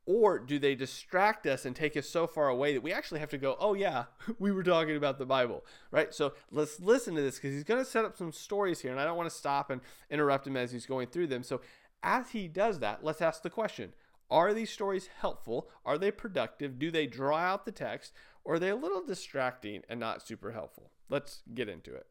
[0.09, 3.31] Or do they distract us and take us so far away that we actually have
[3.31, 4.05] to go, oh, yeah,
[4.39, 6.15] we were talking about the Bible, right?
[6.15, 9.01] So let's listen to this because he's going to set up some stories here, and
[9.01, 11.43] I don't want to stop and interrupt him as he's going through them.
[11.43, 11.61] So
[12.05, 13.95] as he does that, let's ask the question
[14.31, 15.69] Are these stories helpful?
[15.85, 16.79] Are they productive?
[16.79, 18.13] Do they draw out the text?
[18.47, 20.91] or are they a little distracting and not super helpful?
[21.11, 22.07] Let's get into it.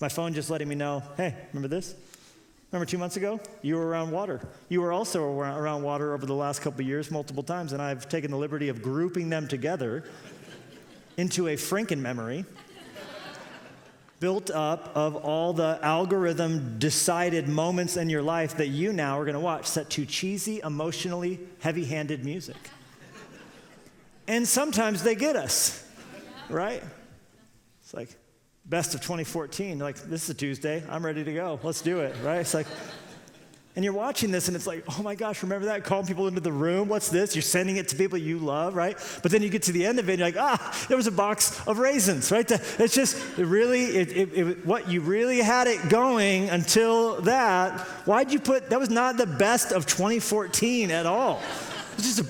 [0.00, 1.94] My phone just letting me know, hey, remember this?
[2.72, 3.40] Remember two months ago?
[3.62, 4.40] You were around water.
[4.68, 8.30] You were also around water over the last couple years, multiple times, and I've taken
[8.30, 10.04] the liberty of grouping them together
[11.16, 12.44] into a Franken memory
[14.20, 19.24] built up of all the algorithm decided moments in your life that you now are
[19.24, 22.56] going to watch set to cheesy, emotionally heavy handed music.
[24.28, 25.84] And sometimes they get us,
[26.50, 26.82] right?
[27.82, 28.14] It's like,
[28.64, 29.78] best of 2014.
[29.78, 30.82] Like, this is a Tuesday.
[30.88, 31.60] I'm ready to go.
[31.62, 32.40] Let's do it, right?
[32.40, 32.66] It's like,
[33.76, 35.84] and you're watching this and it's like, oh my gosh, remember that?
[35.84, 36.88] Calling people into the room.
[36.88, 37.36] What's this?
[37.36, 38.98] You're sending it to people you love, right?
[39.22, 41.06] But then you get to the end of it and you're like, ah, there was
[41.06, 42.50] a box of raisins, right?
[42.50, 47.80] It's just it really, it, it, it, what you really had it going until that.
[48.06, 51.40] Why'd you put, that was not the best of 2014 at all.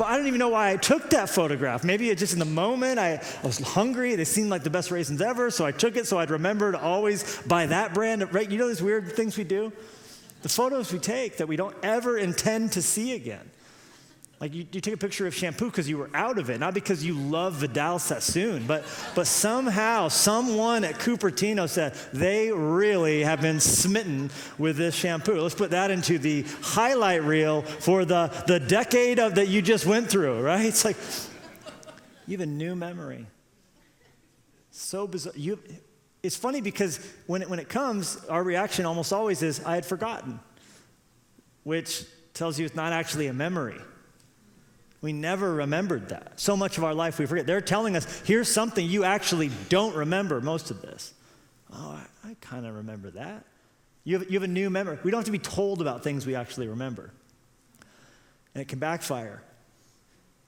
[0.03, 1.85] I don't even know why I took that photograph.
[1.85, 4.17] Maybe it just in the moment I, I, was hungry.
[4.17, 6.81] They seemed like the best raisins ever, so I took it so I'd remember to
[6.81, 8.33] always buy that brand.
[8.33, 8.51] Right?
[8.51, 9.73] You know these weird things we do?
[10.43, 13.50] The photos we take that we don't ever intend to see again.
[14.41, 16.73] Like you, you take a picture of shampoo because you were out of it, not
[16.73, 23.43] because you love Vidal Sassoon, but, but somehow someone at Cupertino said they really have
[23.43, 25.39] been smitten with this shampoo.
[25.39, 29.85] Let's put that into the highlight reel for the, the decade of that you just
[29.85, 30.65] went through, right?
[30.65, 30.97] It's like
[32.27, 33.27] you have a new memory.
[34.71, 35.35] So bizarre.
[35.37, 35.59] You,
[36.23, 39.85] it's funny because when it, when it comes, our reaction almost always is, I had
[39.85, 40.41] forgotten,
[41.65, 43.79] which tells you it's not actually a memory.
[45.03, 46.39] We never remembered that.
[46.39, 47.47] So much of our life we forget.
[47.47, 51.15] They're telling us, here's something you actually don't remember most of this.
[51.73, 53.45] Oh, I, I kind of remember that.
[54.05, 54.99] You have, you have a new memory.
[55.03, 57.11] We don't have to be told about things we actually remember.
[58.55, 59.43] And it can backfire.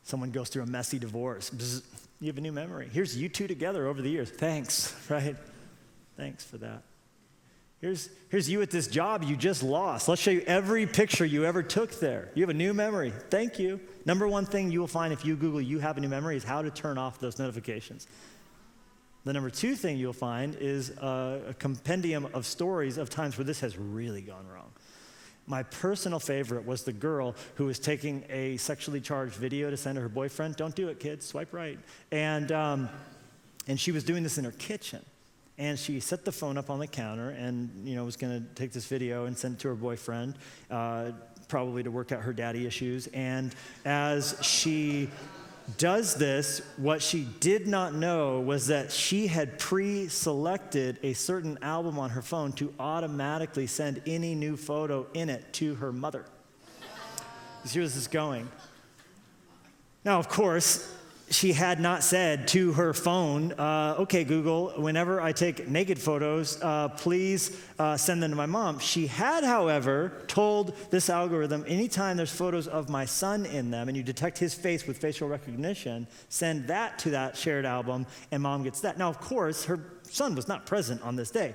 [0.03, 1.51] Someone goes through a messy divorce.
[1.51, 1.83] Bzz,
[2.21, 2.89] you have a new memory.
[2.93, 4.31] Here's you two together over the years.
[4.31, 5.37] Thanks, right?
[6.17, 6.83] Thanks for that.
[7.83, 10.09] Here's, here's you at this job you just lost.
[10.09, 12.31] Let's show you every picture you ever took there.
[12.33, 13.13] You have a new memory.
[13.29, 13.81] Thank you.
[14.07, 16.45] Number one thing you will find if you Google you have a new memory is
[16.45, 18.07] how to turn off those notifications.
[19.25, 23.45] The number two thing you'll find is a, a compendium of stories of times where
[23.45, 24.71] this has really gone wrong.
[25.49, 29.97] My personal favorite was the girl who was taking a sexually charged video to send
[29.97, 30.55] to her boyfriend.
[30.55, 31.27] Don't do it, kids.
[31.27, 31.81] Swipe right.
[32.13, 32.89] And, um,
[33.67, 35.05] and she was doing this in her kitchen
[35.63, 38.55] and she set the phone up on the counter and you know was going to
[38.55, 40.37] take this video and send it to her boyfriend
[40.73, 41.13] uh,
[41.47, 43.07] probably to work out her daddy issues.
[43.09, 45.09] And as she
[45.79, 51.97] does this what she did not know was that she had pre-selected a certain album
[51.97, 56.25] on her phone to automatically send any new photo in it to her mother.
[57.65, 58.51] See where this is going.
[60.05, 60.93] Now of course
[61.33, 66.61] she had not said to her phone, uh, okay, Google, whenever I take naked photos,
[66.63, 68.79] uh, please uh, send them to my mom.
[68.79, 73.97] She had, however, told this algorithm anytime there's photos of my son in them and
[73.97, 78.63] you detect his face with facial recognition, send that to that shared album and mom
[78.63, 78.99] gets that.
[78.99, 81.55] Now, of course, her son was not present on this day.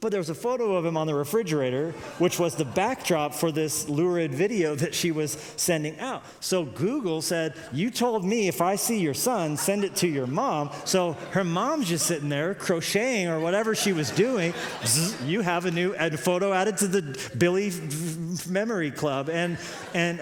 [0.00, 3.50] But there was a photo of him on the refrigerator, which was the backdrop for
[3.50, 6.22] this lurid video that she was sending out.
[6.38, 10.28] So Google said, You told me if I see your son, send it to your
[10.28, 10.70] mom.
[10.84, 14.54] So her mom's just sitting there crocheting or whatever she was doing.
[15.24, 17.72] You have a new photo added to the Billy
[18.48, 19.28] Memory Club.
[19.28, 19.58] And,
[19.94, 20.20] and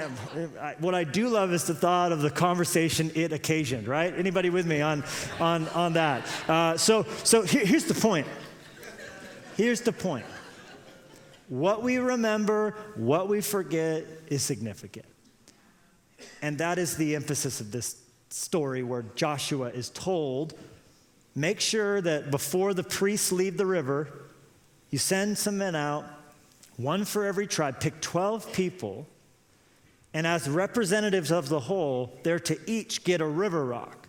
[0.79, 4.15] what I do love is the thought of the conversation it occasioned, right?
[4.17, 5.05] Anybody with me on,
[5.39, 6.27] on, on that?
[6.49, 8.27] Uh, so so here's the point.
[9.57, 10.27] Here's the point
[11.49, 15.07] what we remember, what we forget is significant.
[16.43, 17.97] And that is the emphasis of this
[18.31, 20.55] story where Joshua is told
[21.35, 24.09] make sure that before the priests leave the river,
[24.91, 26.05] you send some men out,
[26.77, 29.07] one for every tribe, pick 12 people,
[30.15, 34.09] and as representatives of the whole, they're to each get a river rock.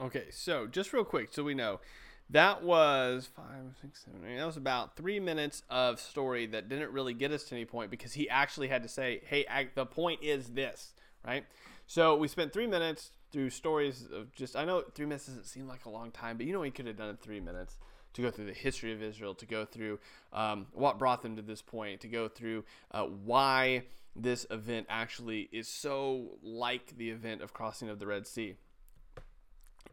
[0.00, 1.80] Okay, so just real quick so we know
[2.30, 4.36] that was five, six, seven, eight.
[4.36, 7.90] That was about three minutes of story that didn't really get us to any point
[7.90, 10.92] because he actually had to say, "Hey, I, the point is this,"
[11.26, 11.44] right?
[11.86, 14.56] So we spent three minutes through stories of just.
[14.56, 16.86] I know three minutes doesn't seem like a long time, but you know he could
[16.86, 17.78] have done it three minutes
[18.14, 19.98] to go through the history of Israel, to go through
[20.32, 25.48] um, what brought them to this point, to go through uh, why this event actually
[25.52, 28.56] is so like the event of crossing of the Red Sea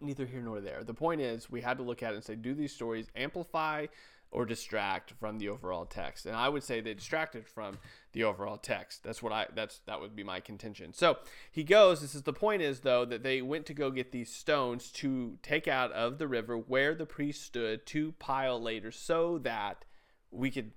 [0.02, 0.84] neither here nor there.
[0.84, 3.88] The point is, we had to look at it and say, do these stories amplify
[4.32, 6.26] or distract from the overall text.
[6.26, 7.78] And I would say they distracted from
[8.12, 9.04] the overall text.
[9.04, 10.94] That's what I that's that would be my contention.
[10.94, 11.18] So
[11.52, 14.32] he goes, this is the point is though that they went to go get these
[14.32, 19.38] stones to take out of the river where the priest stood to pile later so
[19.40, 19.86] that
[20.32, 20.72] we could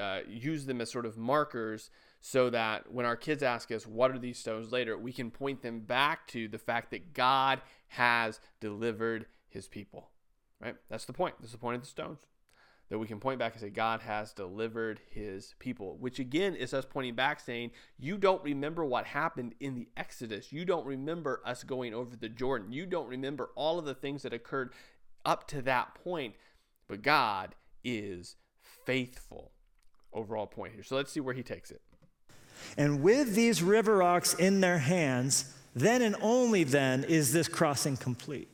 [0.00, 4.10] uh, use them as sort of markers so that when our kids ask us, what
[4.10, 8.40] are these stones later, we can point them back to the fact that God has
[8.60, 10.10] delivered his people.
[10.60, 10.76] Right?
[10.88, 11.34] That's the point.
[11.40, 12.26] That's the point of the stones.
[12.88, 16.74] That we can point back and say, God has delivered his people, which again is
[16.74, 20.52] us pointing back saying, You don't remember what happened in the Exodus.
[20.52, 22.72] You don't remember us going over the Jordan.
[22.72, 24.72] You don't remember all of the things that occurred
[25.24, 26.34] up to that point.
[26.88, 28.36] But God is
[28.84, 29.52] faithful.
[30.12, 30.82] Overall point here.
[30.82, 31.80] So let's see where he takes it.
[32.76, 37.96] And with these river rocks in their hands, then and only then is this crossing
[37.96, 38.48] complete.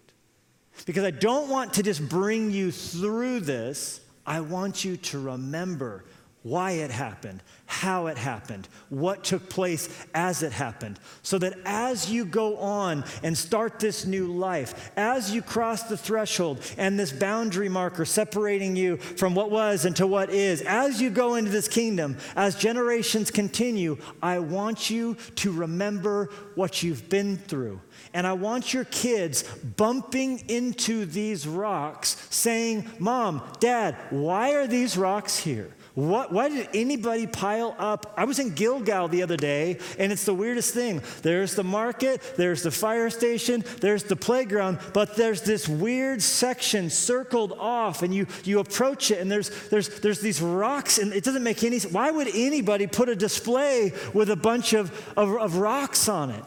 [0.85, 6.05] Because I don't want to just bring you through this, I want you to remember
[6.46, 10.96] why it happened, how it happened, what took place as it happened.
[11.22, 15.96] So that as you go on and start this new life, as you cross the
[15.96, 21.11] threshold and this boundary marker separating you from what was into what is, as you
[21.11, 27.38] go into this kingdom, as generations continue, I want you to remember what you've been
[27.38, 27.80] through.
[28.14, 34.96] And I want your kids bumping into these rocks saying, Mom, Dad, why are these
[34.96, 35.72] rocks here?
[35.96, 38.12] What, why did anybody pile up?
[38.18, 41.00] I was in Gilgal the other day, and it's the weirdest thing.
[41.22, 46.90] There's the market, there's the fire station, there's the playground, but there's this weird section
[46.90, 51.24] circled off, and you, you approach it, and there's, there's, there's these rocks, and it
[51.24, 51.94] doesn't make any sense.
[51.94, 56.44] Why would anybody put a display with a bunch of, of, of rocks on it?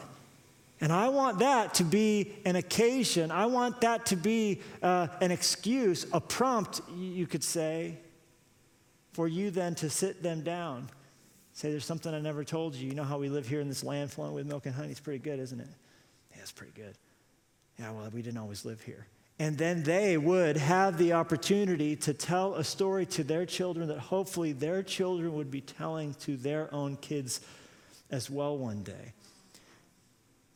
[0.80, 3.32] And I want that to be an occasion.
[3.32, 7.96] I want that to be uh, an excuse, a prompt, you could say,
[9.20, 10.88] for you then to sit them down.
[11.52, 12.88] Say, there's something I never told you.
[12.88, 14.88] You know how we live here in this land flowing with milk and honey?
[14.88, 15.68] It's pretty good, isn't it?
[16.34, 16.94] Yeah, it's pretty good.
[17.78, 19.06] Yeah, well, we didn't always live here.
[19.38, 23.98] And then they would have the opportunity to tell a story to their children that
[23.98, 27.42] hopefully their children would be telling to their own kids
[28.10, 29.12] as well one day.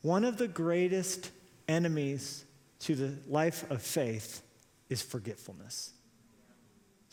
[0.01, 1.31] One of the greatest
[1.69, 2.47] enemies
[2.81, 4.41] to the life of faith
[4.89, 5.94] is forgetfulness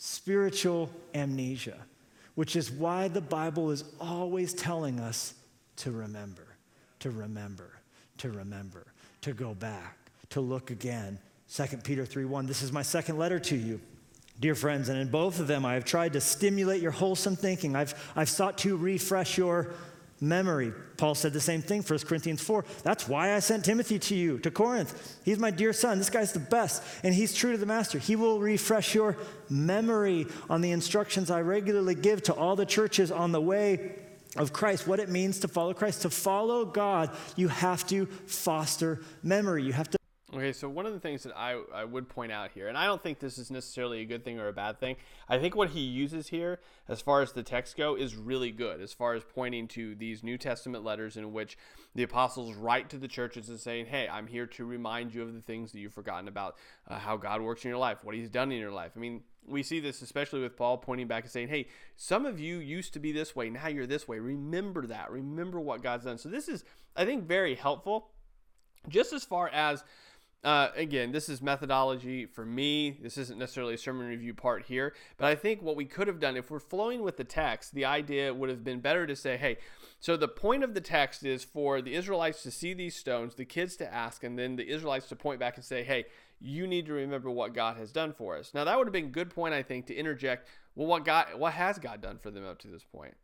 [0.04, 1.76] spiritual amnesia,
[2.34, 5.34] which is why the Bible is always telling us
[5.76, 6.56] to remember,
[6.98, 7.70] to remember,
[8.18, 8.84] to remember,
[9.20, 9.96] to go back,
[10.30, 11.20] to look again.
[11.54, 13.80] 2 Peter 3 1, this is my second letter to you.
[14.40, 17.76] Dear friends, and in both of them I have tried to stimulate your wholesome thinking.
[17.76, 19.72] I've, I've sought to refresh your
[20.22, 20.72] memory.
[20.96, 22.64] Paul said the same thing, 1 Corinthians 4.
[22.84, 25.18] That's why I sent Timothy to you, to Corinth.
[25.24, 25.98] He's my dear son.
[25.98, 27.98] This guy's the best, and he's true to the master.
[27.98, 29.16] He will refresh your
[29.50, 33.96] memory on the instructions I regularly give to all the churches on the way
[34.36, 36.02] of Christ, what it means to follow Christ.
[36.02, 39.64] To follow God, you have to foster memory.
[39.64, 39.98] You have to
[40.34, 42.86] Okay, so one of the things that I, I would point out here, and I
[42.86, 44.96] don't think this is necessarily a good thing or a bad thing,
[45.28, 48.80] I think what he uses here, as far as the text go, is really good,
[48.80, 51.58] as far as pointing to these New Testament letters in which
[51.94, 55.34] the apostles write to the churches and saying, hey, I'm here to remind you of
[55.34, 56.56] the things that you've forgotten about,
[56.88, 58.92] uh, how God works in your life, what he's done in your life.
[58.96, 61.66] I mean, we see this especially with Paul pointing back and saying, hey,
[61.96, 64.18] some of you used to be this way, now you're this way.
[64.18, 65.10] Remember that.
[65.10, 66.16] Remember what God's done.
[66.16, 66.64] So this is,
[66.96, 68.12] I think, very helpful,
[68.88, 69.84] just as far as
[70.44, 72.98] uh, again, this is methodology for me.
[73.00, 76.18] This isn't necessarily a sermon review part here, but I think what we could have
[76.18, 79.36] done if we're flowing with the text, the idea would have been better to say,
[79.36, 79.58] hey,
[80.00, 83.44] so the point of the text is for the Israelites to see these stones, the
[83.44, 86.06] kids to ask, and then the Israelites to point back and say, hey,
[86.40, 88.52] you need to remember what God has done for us.
[88.52, 90.48] Now that would have been a good point, I think, to interject.
[90.74, 93.14] Well, what God, what has God done for them up to this point?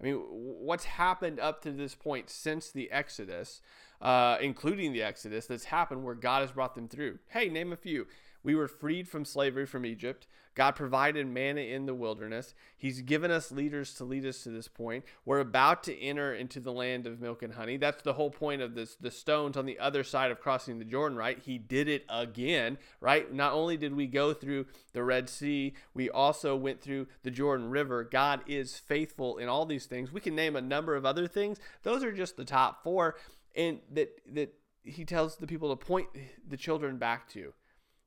[0.00, 3.60] I mean, what's happened up to this point since the Exodus?
[4.00, 7.18] uh, including the Exodus, that's happened where God has brought them through.
[7.28, 8.06] Hey, name a few.
[8.42, 10.26] We were freed from slavery from Egypt.
[10.54, 12.52] God provided manna in the wilderness.
[12.76, 15.04] He's given us leaders to lead us to this point.
[15.24, 17.76] We're about to enter into the land of milk and honey.
[17.76, 20.84] That's the whole point of this the stones on the other side of crossing the
[20.84, 21.38] Jordan, right?
[21.38, 23.32] He did it again, right?
[23.32, 27.70] Not only did we go through the Red Sea, we also went through the Jordan
[27.70, 28.02] River.
[28.02, 30.12] God is faithful in all these things.
[30.12, 31.58] We can name a number of other things.
[31.84, 33.14] Those are just the top 4
[33.54, 36.08] and that that he tells the people to point
[36.48, 37.52] the children back to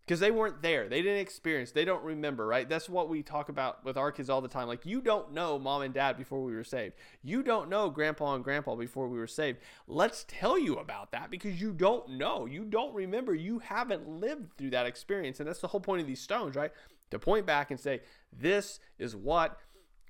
[0.06, 0.90] because they weren't there.
[0.90, 1.72] They didn't experience.
[1.72, 2.68] They don't remember right?
[2.68, 4.68] That's what we talk about with our kids all the time.
[4.68, 6.96] Like you don't know mom and dad before we were saved.
[7.24, 9.60] You don't know grandpa and grandpa before we were saved.
[9.88, 12.46] Let's tell you about that because you don't know.
[12.46, 13.34] You don't remember.
[13.34, 15.40] You haven't lived through that experience.
[15.40, 16.72] And that's the whole point of these stones right?
[17.12, 19.58] To point back and say, this is what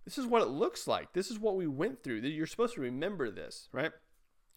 [0.06, 1.14] this is what it looks like.
[1.14, 2.22] This is what we went through.
[2.22, 3.92] You're supposed to remember this, right?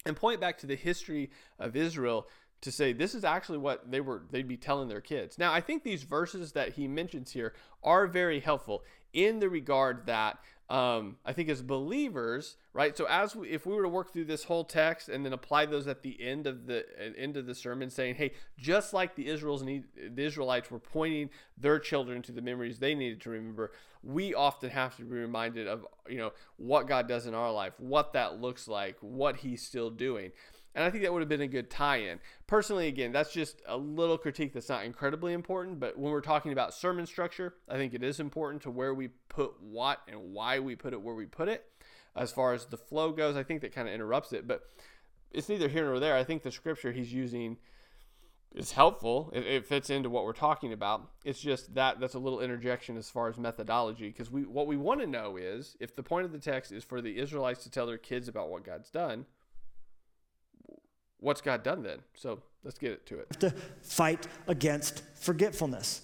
[0.05, 2.27] And point back to the history of Israel
[2.61, 5.37] to say this is actually what they were they'd be telling their kids.
[5.37, 7.53] Now, I think these verses that he mentions here
[7.83, 8.83] are very helpful
[9.13, 12.97] in the regard that um, I think as believers, right?
[12.97, 15.67] So as we, if we were to work through this whole text and then apply
[15.67, 16.85] those at the end of the
[17.15, 21.29] end of the sermon, saying, "Hey, just like the Israels need, the Israelites were pointing
[21.55, 25.67] their children to the memories they needed to remember, we often have to be reminded
[25.67, 29.61] of you know what God does in our life, what that looks like, what He's
[29.61, 30.31] still doing."
[30.75, 32.19] And I think that would have been a good tie in.
[32.47, 35.79] Personally, again, that's just a little critique that's not incredibly important.
[35.79, 39.07] But when we're talking about sermon structure, I think it is important to where we
[39.29, 41.65] put what and why we put it where we put it.
[42.13, 44.47] As far as the flow goes, I think that kind of interrupts it.
[44.47, 44.69] But
[45.31, 46.15] it's neither here nor there.
[46.15, 47.57] I think the scripture he's using
[48.53, 49.31] is helpful.
[49.33, 51.09] It, it, fits into what we're talking about.
[51.23, 54.77] It's just that that's a little interjection as far as methodology because we what we
[54.77, 57.69] want to know is if the point of the text is for the Israelites to
[57.69, 59.25] tell their kids about what God's done,
[61.25, 61.99] what's God done then?
[62.13, 63.39] So let's get to it.
[63.39, 63.49] To
[63.81, 66.01] fight against forgetfulness.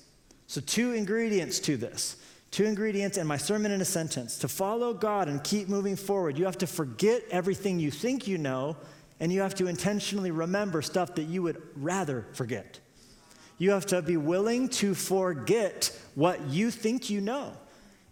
[0.47, 2.17] So, two ingredients to this.
[2.49, 4.37] Two ingredients in my sermon in a sentence.
[4.39, 8.37] To follow God and keep moving forward, you have to forget everything you think you
[8.37, 8.75] know,
[9.21, 12.79] and you have to intentionally remember stuff that you would rather forget.
[13.57, 17.53] You have to be willing to forget what you think you know.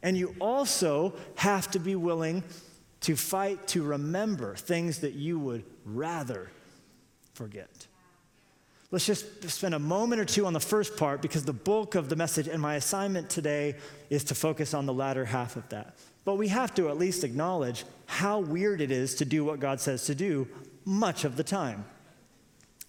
[0.04, 2.44] And you also have to be willing
[3.02, 6.52] to fight to remember things that you would rather
[7.40, 7.88] forget.
[8.92, 12.10] Let's just spend a moment or two on the first part because the bulk of
[12.10, 13.76] the message and my assignment today
[14.10, 15.96] is to focus on the latter half of that.
[16.26, 19.80] But we have to at least acknowledge how weird it is to do what God
[19.80, 20.50] says to do
[20.84, 21.86] much of the time.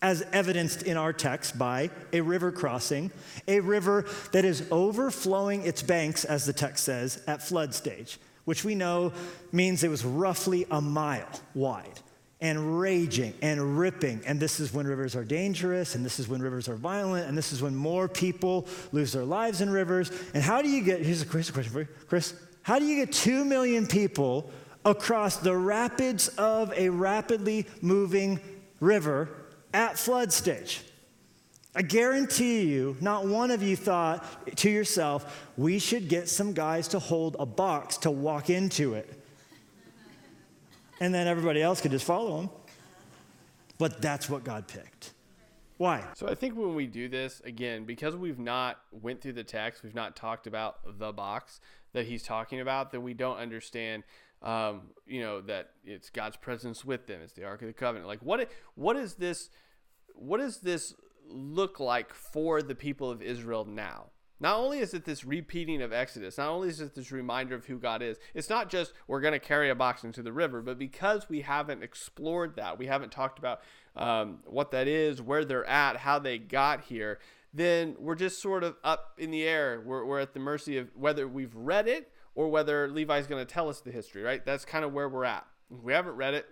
[0.02, 3.12] As evidenced in our text by a river crossing,
[3.46, 8.64] a river that is overflowing its banks, as the text says, at flood stage, which
[8.64, 9.12] we know
[9.52, 12.00] means it was roughly a mile wide
[12.40, 14.22] and raging and ripping.
[14.26, 17.36] And this is when rivers are dangerous, and this is when rivers are violent, and
[17.36, 20.10] this is when more people lose their lives in rivers.
[20.32, 22.34] And how do you get, here's a question for you, Chris.
[22.62, 24.50] How do you get two million people
[24.84, 28.40] across the rapids of a rapidly moving
[28.80, 29.28] river
[29.74, 30.82] at flood stage?
[31.74, 36.88] I guarantee you, not one of you thought to yourself, we should get some guys
[36.88, 39.19] to hold a box to walk into it
[41.00, 42.50] and then everybody else could just follow him.
[43.78, 45.14] But that's what God picked.
[45.78, 46.04] Why?
[46.14, 49.82] So I think when we do this again, because we've not went through the text,
[49.82, 51.58] we've not talked about the box
[51.94, 54.04] that he's talking about, then we don't understand.
[54.42, 57.20] Um, you know that it's God's presence with them.
[57.22, 58.06] It's the Ark of the Covenant.
[58.06, 58.50] Like what?
[58.74, 59.48] What is this?
[60.14, 60.94] What does this
[61.26, 64.10] look like for the people of Israel now?
[64.40, 67.66] Not only is it this repeating of Exodus, not only is it this reminder of
[67.66, 70.62] who God is, it's not just we're going to carry a box into the river,
[70.62, 73.60] but because we haven't explored that, we haven't talked about
[73.96, 77.18] um, what that is, where they're at, how they got here,
[77.52, 79.82] then we're just sort of up in the air.
[79.84, 83.52] We're, we're at the mercy of whether we've read it or whether Levi's going to
[83.52, 84.44] tell us the history, right?
[84.44, 85.46] That's kind of where we're at.
[85.70, 86.46] If we haven't read it,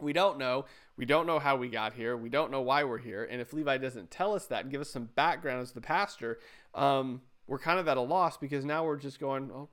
[0.00, 0.66] we don't know.
[0.96, 2.16] We don't know how we got here.
[2.16, 3.26] We don't know why we're here.
[3.28, 6.38] And if Levi doesn't tell us that and give us some background as the pastor,
[6.74, 9.68] um, we're kind of at a loss because now we're just going, oh,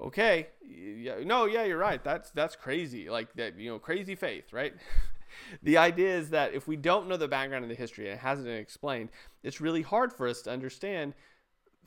[0.00, 2.02] okay, yeah, no, yeah, you're right.
[2.02, 3.08] That's that's crazy.
[3.08, 4.74] Like that, you know, crazy faith, right?
[5.62, 8.20] the idea is that if we don't know the background of the history and it
[8.20, 9.10] hasn't been explained,
[9.42, 11.14] it's really hard for us to understand,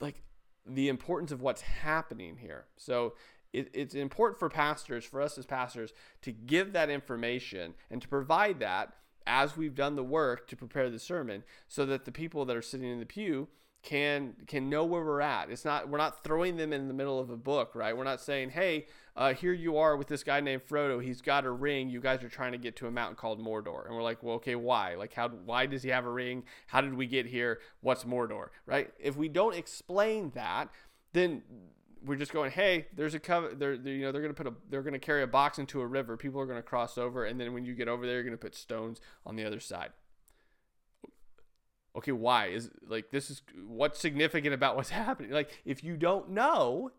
[0.00, 0.22] like
[0.66, 2.66] the importance of what's happening here.
[2.76, 3.14] So
[3.52, 8.08] it, it's important for pastors, for us as pastors, to give that information and to
[8.08, 8.92] provide that
[9.26, 12.62] as we've done the work to prepare the sermon so that the people that are
[12.62, 13.48] sitting in the pew
[13.88, 15.48] can can know where we're at.
[15.48, 17.96] It's not we're not throwing them in the middle of a book, right?
[17.96, 18.84] We're not saying, "Hey,
[19.16, 21.02] uh, here you are with this guy named Frodo.
[21.02, 21.88] He's got a ring.
[21.88, 24.34] You guys are trying to get to a mountain called Mordor." And we're like, "Well,
[24.36, 24.94] okay, why?
[24.94, 25.30] Like, how?
[25.30, 26.44] Why does he have a ring?
[26.66, 27.60] How did we get here?
[27.80, 28.92] What's Mordor?" Right?
[29.00, 30.68] If we don't explain that,
[31.14, 31.42] then
[32.04, 33.54] we're just going, hey, there's a cover.
[33.54, 35.86] They're, they're, you know they're gonna put a they're gonna carry a box into a
[35.86, 36.18] river.
[36.18, 38.54] People are gonna cross over, and then when you get over there, you're gonna put
[38.54, 39.92] stones on the other side.
[41.96, 45.32] Okay, why is like this is what's significant about what's happening?
[45.32, 46.92] Like if you don't know,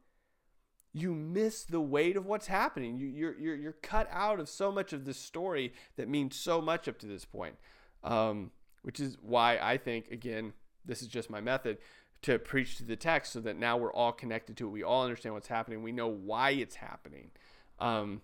[0.94, 2.98] you miss the weight of what's happening.
[2.98, 6.62] You, you're you're you're cut out of so much of this story that means so
[6.62, 7.56] much up to this point.
[8.04, 10.54] Um, which is why I think again,
[10.86, 11.78] this is just my method
[12.22, 14.72] to preach to the text so that now we're all connected to it.
[14.72, 15.84] We all understand what's happening.
[15.84, 17.32] We know why it's happening.
[17.80, 18.22] Um,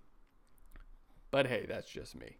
[1.32, 2.38] but hey, that's just me.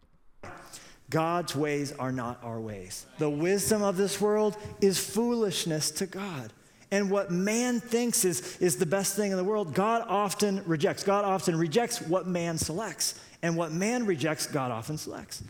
[1.08, 3.06] God's ways are not our ways.
[3.18, 6.52] The wisdom of this world is foolishness to God.
[6.90, 11.02] And what man thinks is, is the best thing in the world, God often rejects.
[11.02, 13.20] God often rejects what man selects.
[13.42, 15.42] And what man rejects, God often selects.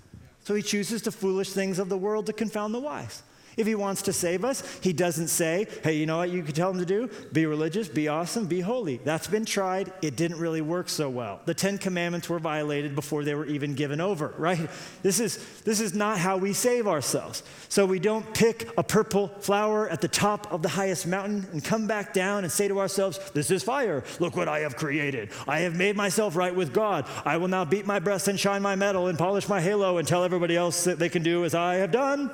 [0.45, 3.23] So he chooses the foolish things of the world to confound the wise.
[3.57, 6.55] If he wants to save us, he doesn't say, hey, you know what you could
[6.55, 7.09] tell him to do?
[7.33, 8.99] Be religious, be awesome, be holy.
[8.99, 9.93] That's been tried.
[10.03, 11.41] It didn't really work so well.
[11.47, 14.69] The Ten Commandments were violated before they were even given over, right?
[15.03, 17.43] This is, this is not how we save ourselves.
[17.71, 21.65] So we don't pick a purple flower at the top of the highest mountain and
[21.65, 24.05] come back down and say to ourselves, This is fire.
[24.21, 25.31] Look what I have created.
[25.49, 27.09] I have made myself right with God.
[27.25, 30.07] I will now beat my breast and shine my medal and polish my halo and
[30.07, 32.31] tell everybody else that they can do as I have done.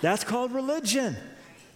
[0.00, 1.16] That's called religion.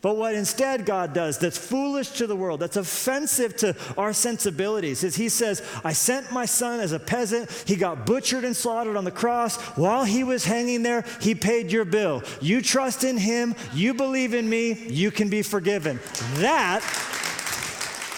[0.03, 5.05] But what instead God does that's foolish to the world, that's offensive to our sensibilities,
[5.05, 7.51] is He says, I sent my son as a peasant.
[7.67, 9.61] He got butchered and slaughtered on the cross.
[9.77, 12.23] While he was hanging there, He paid your bill.
[12.41, 16.01] You trust in Him, you believe in me, you can be forgiven.
[16.37, 16.83] That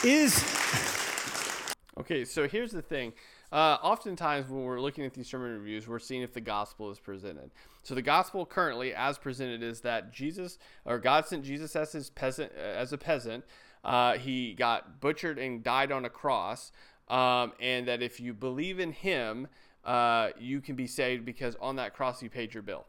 [0.05, 0.45] is.
[1.99, 3.13] Okay, so here's the thing.
[3.51, 6.99] Uh, oftentimes, when we're looking at these sermon reviews, we're seeing if the gospel is
[6.99, 7.51] presented.
[7.83, 12.11] So, the gospel currently, as presented, is that Jesus or God sent Jesus as his
[12.11, 13.45] peasant, uh, as a peasant.
[13.85, 16.71] Uh, he got butchered and died on a cross,
[17.09, 19.49] um, and that if you believe in Him,
[19.85, 22.87] uh, you can be saved because on that cross He paid your bill.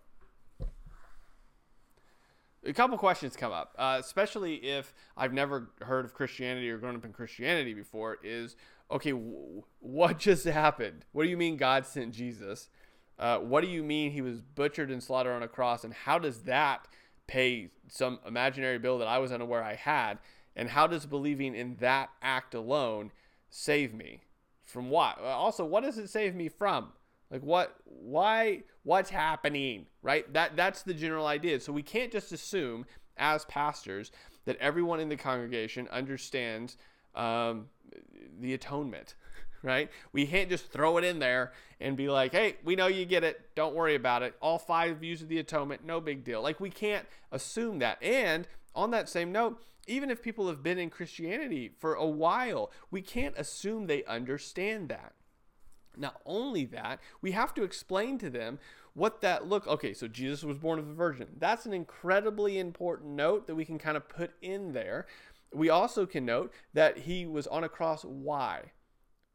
[2.66, 6.96] A couple questions come up, uh, especially if I've never heard of Christianity or grown
[6.96, 8.20] up in Christianity before.
[8.24, 8.56] Is
[8.90, 11.04] okay, w- what just happened?
[11.12, 12.70] What do you mean God sent Jesus?
[13.20, 15.84] Uh, what do you mean he was butchered and slaughtered on a cross?
[15.84, 16.88] And how does that
[17.28, 20.20] pay some imaginary bill that I was unaware I had?
[20.56, 23.12] And how does believing in that act alone
[23.50, 24.22] save me?
[24.64, 25.20] From what?
[25.20, 26.94] Also, what does it save me from?
[27.30, 29.88] Like what why what's happening?
[30.02, 30.32] Right?
[30.34, 31.60] That that's the general idea.
[31.60, 32.86] So we can't just assume
[33.18, 34.12] as pastors
[34.46, 36.78] that everyone in the congregation understands
[37.16, 37.68] um,
[38.40, 39.16] the atonement,
[39.64, 39.90] right?
[40.12, 43.24] We can't just throw it in there and be like, hey, we know you get
[43.24, 43.56] it.
[43.56, 44.36] Don't worry about it.
[44.42, 46.42] All five views of the atonement, no big deal.
[46.42, 48.02] Like, we can't assume that.
[48.04, 52.72] And on that same note, even if people have been in Christianity for a while,
[52.92, 55.14] we can't assume they understand that.
[55.96, 58.60] Not only that, we have to explain to them
[58.94, 59.68] what that look.
[59.68, 61.28] Okay, so Jesus was born of a virgin.
[61.38, 65.06] That's an incredibly important note that we can kind of put in there
[65.54, 68.04] we also can note that he was on a cross.
[68.04, 68.72] Why?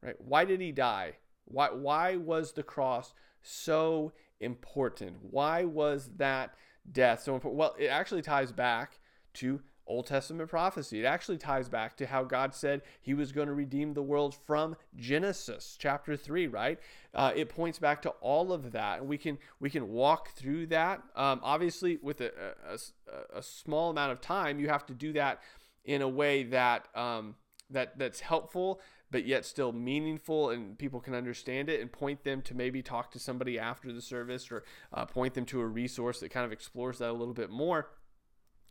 [0.03, 0.16] Right?
[0.18, 1.14] Why did he die?
[1.44, 5.16] Why, why was the cross so important?
[5.30, 6.55] Why was that
[6.90, 7.59] death so important?
[7.59, 8.99] Well, it actually ties back
[9.34, 11.01] to Old Testament prophecy.
[11.01, 14.36] It actually ties back to how God said he was going to redeem the world
[14.46, 16.78] from Genesis chapter 3, right?
[17.14, 19.01] Uh, it points back to all of that.
[19.01, 21.03] And we can we can walk through that.
[21.16, 22.32] Um, obviously, with a,
[22.68, 25.40] a, a small amount of time, you have to do that
[25.84, 27.34] in a way that um,
[27.70, 28.80] that that's helpful
[29.11, 33.11] but yet still meaningful and people can understand it and point them to maybe talk
[33.11, 36.52] to somebody after the service or uh, point them to a resource that kind of
[36.52, 37.88] explores that a little bit more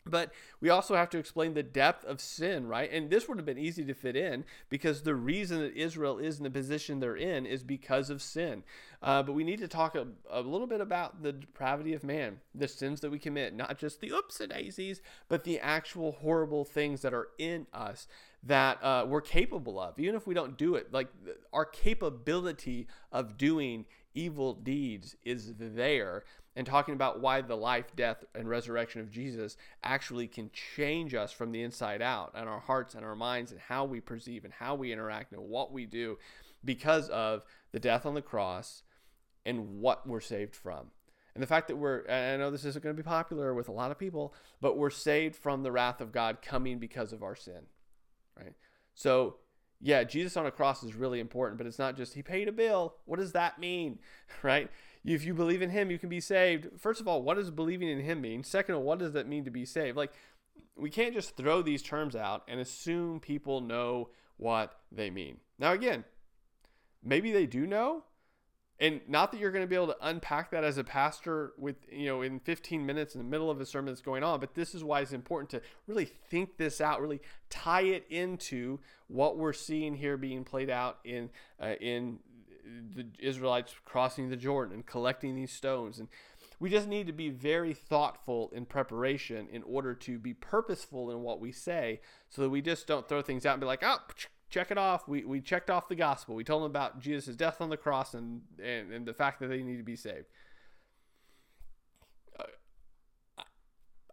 [0.08, 2.92] but we also have to explain the depth of sin, right?
[2.92, 6.38] And this would have been easy to fit in because the reason that Israel is
[6.38, 8.64] in the position they're in is because of sin.
[9.02, 12.40] Uh, but we need to talk a, a, little bit about the depravity of man,
[12.56, 16.66] the sins that we commit, not just the oops and daisies, but the actual horrible
[16.66, 18.08] things that are in us
[18.44, 20.92] that uh, we're capable of, even if we don't do it.
[20.92, 21.10] Like
[21.54, 23.86] our capability of doing
[24.16, 26.24] evil deeds is there
[26.58, 31.32] and talking about why the life, death, and resurrection of Jesus actually can change us
[31.32, 34.52] from the inside out and our hearts and our minds and how we perceive and
[34.52, 36.18] how we interact and what we do
[36.66, 38.82] because of the death on the cross
[39.46, 40.88] and what we're saved from.
[41.36, 43.72] And the fact that we're, I know this isn't going to be popular with a
[43.72, 47.36] lot of people, but we're saved from the wrath of God coming because of our
[47.36, 47.68] sin,
[48.36, 48.56] right?
[48.96, 49.36] So,
[49.80, 52.52] yeah, Jesus on a cross is really important, but it's not just he paid a
[52.52, 52.96] bill.
[53.06, 54.00] What does that mean,
[54.42, 54.72] right?
[55.14, 56.68] If you believe in him, you can be saved.
[56.78, 58.44] First of all, what does believing in him mean?
[58.44, 59.96] Second of all, what does that mean to be saved?
[59.96, 60.12] Like,
[60.76, 65.38] we can't just throw these terms out and assume people know what they mean.
[65.58, 66.04] Now, again,
[67.02, 68.04] maybe they do know.
[68.80, 71.78] And not that you're going to be able to unpack that as a pastor with,
[71.92, 74.54] you know, in 15 minutes in the middle of a sermon that's going on, but
[74.54, 78.78] this is why it's important to really think this out, really tie it into
[79.08, 82.20] what we're seeing here being played out in uh, in
[82.96, 86.00] the Israelites crossing the Jordan and collecting these stones.
[86.00, 86.08] And
[86.60, 91.22] we just need to be very thoughtful in preparation in order to be purposeful in
[91.22, 93.98] what we say so that we just don't throw things out and be like, oh,
[94.50, 95.08] check it off.
[95.08, 96.36] We, we checked off the gospel.
[96.36, 99.48] We told them about Jesus' death on the cross and, and, and the fact that
[99.48, 100.26] they need to be saved.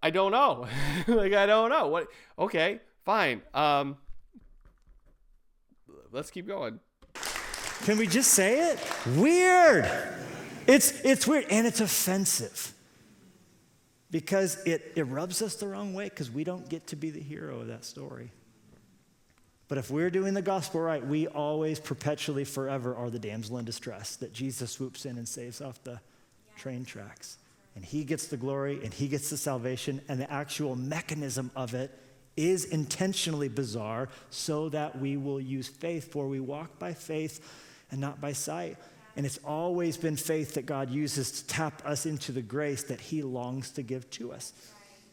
[0.03, 0.67] I don't know.
[1.09, 1.87] like, I don't know.
[1.87, 2.09] What?
[2.39, 3.43] Okay, Fine.
[3.53, 3.99] Um,
[6.11, 6.81] let's keep going.
[7.85, 8.79] Can we just say it?
[9.15, 9.87] Weird.
[10.67, 12.73] It's, it's weird and it's offensive
[14.11, 17.21] because it, it rubs us the wrong way because we don't get to be the
[17.21, 18.31] hero of that story.
[19.69, 23.67] But if we're doing the gospel right, we always, perpetually, forever are the damsel in
[23.67, 26.01] distress that Jesus swoops in and saves off the
[26.57, 27.37] train tracks.
[27.77, 31.75] And he gets the glory and he gets the salvation, and the actual mechanism of
[31.75, 31.91] it
[32.37, 37.41] is intentionally bizarre so that we will use faith, for we walk by faith
[37.91, 38.77] and not by sight.
[39.17, 43.01] And it's always been faith that God uses to tap us into the grace that
[43.01, 44.53] He longs to give to us.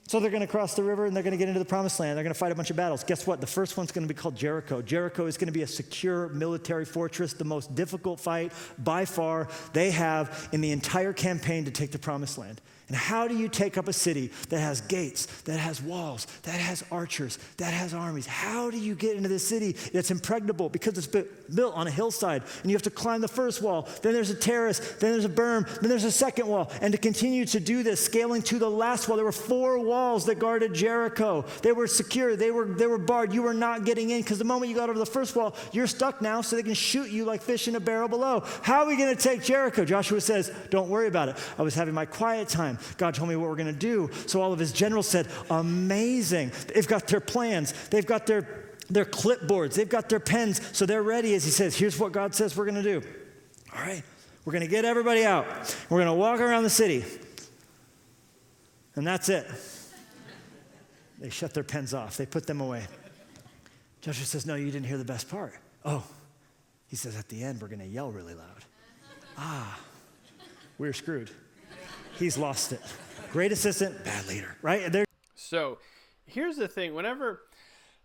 [0.08, 2.00] So they're going to cross the river and they're going to get into the promised
[2.00, 2.18] land.
[2.18, 3.04] They're going to fight a bunch of battles.
[3.04, 3.40] Guess what?
[3.40, 4.82] The first one's going to be called Jericho.
[4.82, 9.48] Jericho is going to be a secure military fortress, the most difficult fight by far
[9.72, 12.60] they have in the entire campaign to take the promised land.
[12.92, 16.60] And how do you take up a city that has gates, that has walls, that
[16.60, 18.26] has archers, that has armies?
[18.26, 22.44] How do you get into this city that's impregnable because it's built on a hillside
[22.62, 25.30] and you have to climb the first wall, then there's a terrace, then there's a
[25.30, 26.70] berm, then there's a second wall.
[26.82, 30.26] And to continue to do this, scaling to the last wall, there were four walls
[30.26, 31.46] that guarded Jericho.
[31.62, 33.34] They were secure, they were, they were barred.
[33.34, 35.88] You were not getting in because the moment you got over the first wall, you're
[35.88, 38.44] stuck now so they can shoot you like fish in a barrel below.
[38.64, 39.86] How are we going to take Jericho?
[39.86, 41.38] Joshua says, Don't worry about it.
[41.58, 42.80] I was having my quiet time.
[42.98, 44.10] God told me what we're going to do.
[44.28, 46.52] So all of his generals said, Amazing.
[46.74, 50.62] They've got their plans, they've got their, their clipboards, they've got their pens.
[50.76, 53.08] So they're ready as he says, Here's what God says we're going to do.
[53.76, 54.04] All right,
[54.46, 55.46] we're going to get everybody out.
[55.90, 57.06] We're going to walk around the city.
[58.96, 59.50] And that's it.
[61.20, 62.86] They shut their pens off, they put them away.
[64.02, 65.54] Joshua says, No, you didn't hear the best part.
[65.86, 66.04] Oh,
[66.88, 68.66] he says, At the end, we're going to yell really loud.
[69.38, 69.80] Ah,
[70.78, 71.30] we're screwed.
[72.22, 72.82] He's lost it.
[73.32, 74.92] Great assistant, bad leader, right?
[74.92, 75.80] They're- so
[76.28, 77.42] here's the thing whenever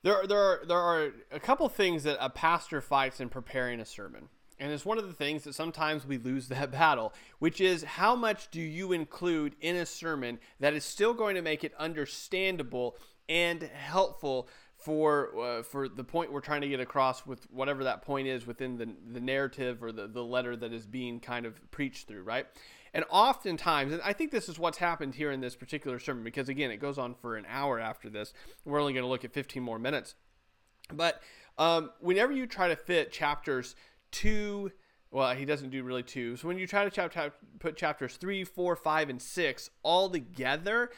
[0.02, 3.84] there, there, are, there are a couple things that a pastor fights in preparing a
[3.84, 4.30] sermon.
[4.58, 8.16] And it's one of the things that sometimes we lose that battle, which is how
[8.16, 12.96] much do you include in a sermon that is still going to make it understandable
[13.28, 14.48] and helpful
[14.78, 18.46] for uh, for the point we're trying to get across with whatever that point is
[18.46, 22.22] within the, the narrative or the, the letter that is being kind of preached through,
[22.22, 22.46] right?
[22.96, 26.48] And oftentimes, and I think this is what's happened here in this particular sermon, because
[26.48, 28.32] again, it goes on for an hour after this.
[28.64, 30.14] We're only going to look at 15 more minutes.
[30.90, 31.20] But
[31.58, 33.76] um, whenever you try to fit chapters
[34.12, 34.72] two,
[35.10, 36.38] well, he doesn't do really two.
[36.38, 40.88] So when you try to chap- put chapters three, four, five, and six all together,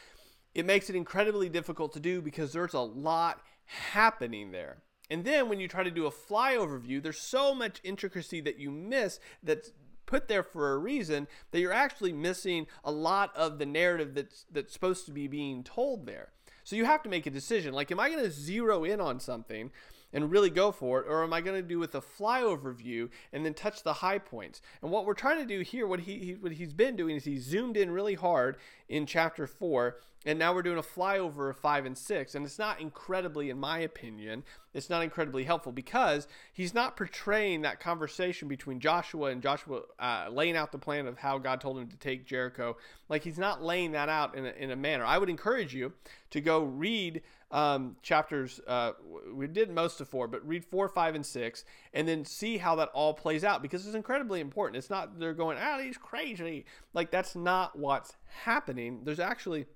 [0.54, 4.82] it makes it incredibly difficult to do because there's a lot happening there.
[5.10, 8.60] And then when you try to do a flyover view, there's so much intricacy that
[8.60, 9.72] you miss that's
[10.08, 14.46] put there for a reason that you're actually missing a lot of the narrative that's
[14.50, 16.30] that's supposed to be being told there.
[16.64, 17.72] So you have to make a decision.
[17.72, 19.70] Like, am I going to zero in on something
[20.12, 23.10] and really go for it, or am I going to do with a flyover view
[23.32, 24.60] and then touch the high points?
[24.82, 27.24] And what we're trying to do here, what he, he what he's been doing is
[27.24, 28.56] he's zoomed in really hard
[28.88, 32.58] in chapter four, and now we're doing a flyover of five and six, and it's
[32.58, 34.44] not incredibly, in my opinion,
[34.74, 40.26] it's not incredibly helpful because he's not portraying that conversation between Joshua and Joshua uh,
[40.30, 42.76] laying out the plan of how God told him to take Jericho.
[43.08, 45.04] Like he's not laying that out in a, in a manner.
[45.04, 45.92] I would encourage you
[46.30, 48.60] to go read um, chapters.
[48.66, 48.92] Uh,
[49.32, 52.74] we did most of four, but read four, five, and six, and then see how
[52.76, 54.76] that all plays out because it's incredibly important.
[54.76, 56.66] It's not they're going, ah, he's crazy.
[56.92, 59.00] Like that's not what's happening.
[59.04, 59.66] There's actually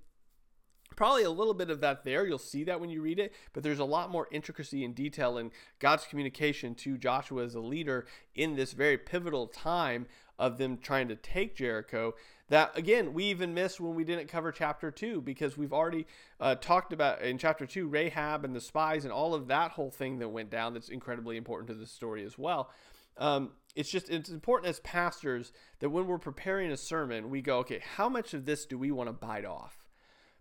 [0.96, 2.26] probably a little bit of that there.
[2.26, 5.38] You'll see that when you read it, but there's a lot more intricacy and detail
[5.38, 10.06] in God's communication to Joshua as a leader in this very pivotal time
[10.38, 12.14] of them trying to take Jericho.
[12.52, 16.06] That again, we even missed when we didn't cover chapter two because we've already
[16.38, 19.90] uh, talked about in chapter two Rahab and the spies and all of that whole
[19.90, 20.74] thing that went down.
[20.74, 22.70] That's incredibly important to the story as well.
[23.16, 27.58] Um, it's just it's important as pastors that when we're preparing a sermon, we go,
[27.60, 29.82] okay, how much of this do we want to bite off?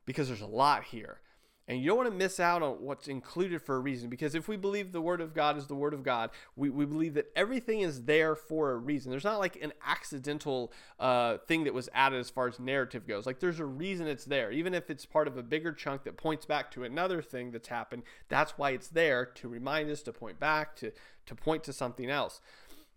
[0.06, 1.22] because there's a lot here.
[1.68, 4.10] And you don't want to miss out on what's included for a reason.
[4.10, 6.86] Because if we believe the Word of God is the Word of God, we, we
[6.86, 9.12] believe that everything is there for a reason.
[9.12, 13.26] There's not like an accidental uh, thing that was added as far as narrative goes.
[13.26, 14.52] Like there's a reason it's there.
[14.52, 17.68] Even if it's part of a bigger chunk that points back to another thing that's
[17.68, 20.92] happened, that's why it's there to remind us, to point back, to,
[21.28, 22.42] to point to something else.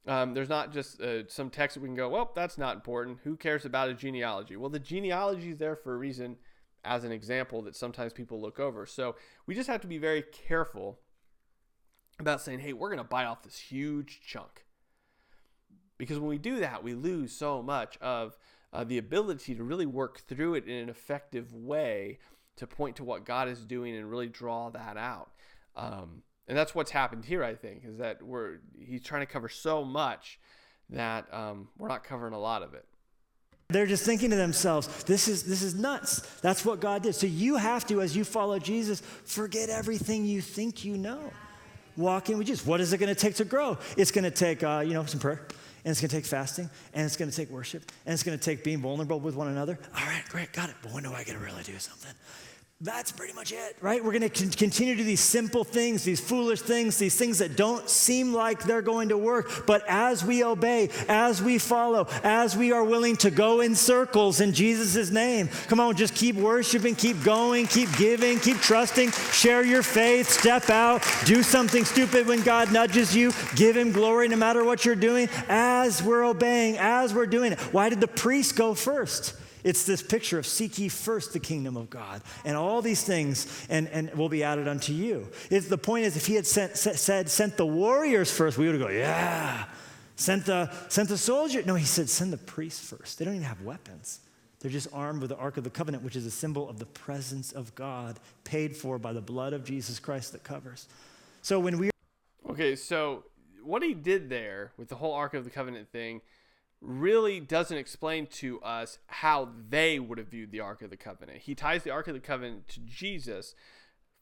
[0.07, 3.19] Um, there's not just uh, some text that we can go, well, that's not important.
[3.25, 4.57] Who cares about a genealogy?
[4.57, 6.37] Well, the genealogy is there for a reason
[6.85, 8.87] as an example that sometimes people look over.
[8.87, 9.17] So
[9.47, 11.01] we just have to be very careful
[12.19, 14.65] about saying, hey, we're going to bite off this huge chunk.
[15.99, 18.37] Because when we do that, we lose so much of
[18.73, 22.19] uh, the ability to really work through it in an effective way
[22.57, 25.31] to point to what God is doing and really draw that out.
[25.77, 29.49] Um, and that's what's happened here, I think, is that we're he's trying to cover
[29.49, 30.39] so much
[30.91, 32.87] that um, we're not covering a lot of it.
[33.71, 36.21] They're just thinking to themselves, this is, this is nuts.
[36.43, 37.15] That's what God did.
[37.15, 41.33] So you have to, as you follow Jesus, forget everything you think you know.
[41.97, 42.67] Walk in with Jesus.
[42.67, 43.79] What is it going to take to grow?
[43.97, 45.47] It's going to take, uh, you know, some prayer,
[45.85, 48.37] and it's going to take fasting, and it's going to take worship, and it's going
[48.37, 49.79] to take being vulnerable with one another.
[49.97, 50.75] All right, great, got it.
[50.83, 52.13] But when do I get to really do something?
[52.85, 54.05] That's pretty much it, right?
[54.05, 57.57] We're going to continue to do these simple things, these foolish things, these things that
[57.57, 59.65] don't seem like they're going to work.
[59.67, 64.43] But as we obey, as we follow, as we are willing to go in circles
[64.43, 69.65] in Jesus' name, come on, just keep worshiping, keep going, keep giving, keep trusting, share
[69.65, 74.37] your faith, step out, do something stupid when God nudges you, give Him glory no
[74.37, 77.61] matter what you're doing, as we're obeying, as we're doing it.
[77.73, 79.33] Why did the priest go first?
[79.65, 83.67] It's this picture of seek ye first the kingdom of God, and all these things
[83.71, 85.29] and, and will be added unto you.
[85.51, 88.79] It's, the point is, if he had sent, said, sent the warriors first, we would
[88.79, 89.65] go, yeah.
[90.17, 91.63] Sent the, sent the soldier.
[91.65, 93.19] No, he said, send the priests first.
[93.19, 94.21] They don't even have weapons.
[94.61, 96.87] They're just armed with the Ark of the Covenant, which is a symbol of the
[96.87, 100.87] presence of God, paid for by the blood of Jesus Christ that covers.
[101.43, 101.91] So when we.
[102.49, 103.25] Okay, so
[103.63, 106.21] what he did there with the whole Ark of the Covenant thing
[106.85, 111.39] really doesn't explain to us how they would have viewed the Ark of the Covenant.
[111.39, 113.55] He ties the Ark of the Covenant to Jesus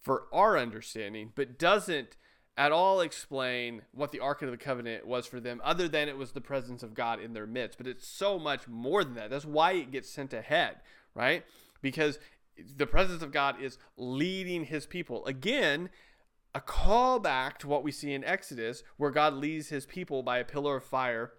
[0.01, 2.17] for our understanding, but doesn't
[2.57, 6.17] at all explain what the Ark of the Covenant was for them, other than it
[6.17, 7.79] was the presence of God in their midst.
[7.79, 9.31] But it's so much more than that.
[9.31, 10.77] That's why it gets sent ahead,
[11.15, 11.45] right?
[11.81, 12.19] Because
[12.77, 15.25] the presence of God is leading his people.
[15.25, 15.89] Again,
[16.55, 20.45] a callback to what we see in Exodus, where God leads his people by a
[20.45, 21.33] pillar of fire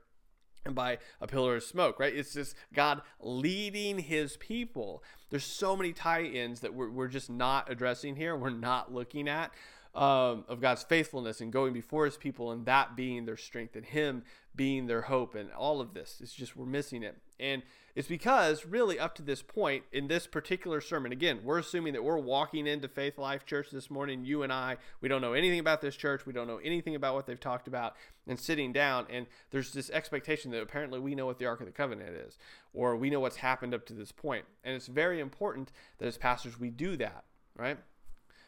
[0.71, 2.15] by a pillar of smoke, right?
[2.15, 5.03] It's just God leading his people.
[5.29, 9.27] There's so many tie ins that we're, we're just not addressing here, we're not looking
[9.27, 9.51] at.
[9.95, 13.85] Um, of God's faithfulness and going before his people and that being their strength and
[13.85, 14.23] him
[14.55, 16.19] being their hope and all of this.
[16.19, 17.15] It's just we're missing it.
[17.43, 17.61] And
[17.93, 22.03] it's because really up to this point in this particular sermon, again, we're assuming that
[22.03, 25.59] we're walking into Fresh Life Church this morning, you and I, we don't know anything
[25.59, 27.95] about this church, we don't know anything about what they've talked about,
[28.27, 31.65] and sitting down, and there's this expectation that apparently we know what the Ark of
[31.65, 32.37] the Covenant is,
[32.73, 34.45] or we know what's happened up to this point.
[34.63, 37.25] And it's very important that as pastors we do that,
[37.57, 37.77] right?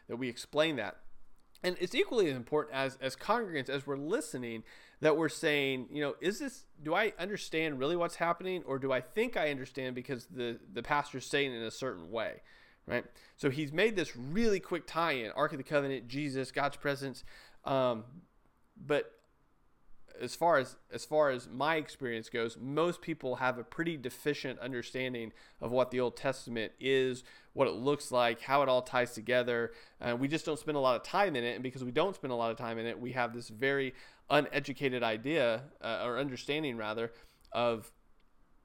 [0.08, 0.96] That we explain that.
[1.62, 4.62] And it's equally as important as as congregants as we're listening
[5.00, 8.92] that we're saying, you know, is this do I understand really what's happening or do
[8.92, 12.42] I think I understand because the the pastor's saying it in a certain way,
[12.86, 13.04] right?
[13.36, 17.24] So he's made this really quick tie-in: Ark of the Covenant, Jesus, God's presence.
[17.64, 18.04] Um,
[18.86, 19.15] but
[20.20, 24.58] as far as as far as my experience goes, most people have a pretty deficient
[24.60, 29.12] understanding of what the Old Testament is, what it looks like, how it all ties
[29.12, 29.72] together.
[30.00, 32.14] Uh, we just don't spend a lot of time in it, and because we don't
[32.14, 33.94] spend a lot of time in it, we have this very
[34.28, 37.12] uneducated idea uh, or understanding rather
[37.52, 37.90] of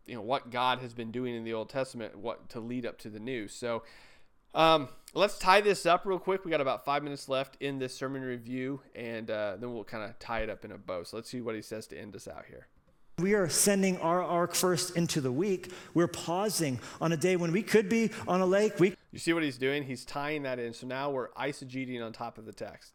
[0.06, 2.97] you know what God has been doing in the Old Testament, what to lead up
[2.99, 3.47] to the New.
[3.47, 3.84] So
[4.54, 6.45] um, let's tie this up real quick.
[6.45, 10.04] We got about five minutes left in this sermon review, and uh, then we'll kind
[10.04, 11.04] of tie it up in a bow.
[11.04, 12.68] So let's see what he says to end us out here.
[13.20, 15.72] We are sending our ark first into the week.
[15.93, 18.80] We're pausing on a day when we could be on a lake.
[18.80, 19.84] We you see what he's doing?
[19.84, 20.74] He's tying that in.
[20.74, 22.93] So now we're eisegeting on top of the text.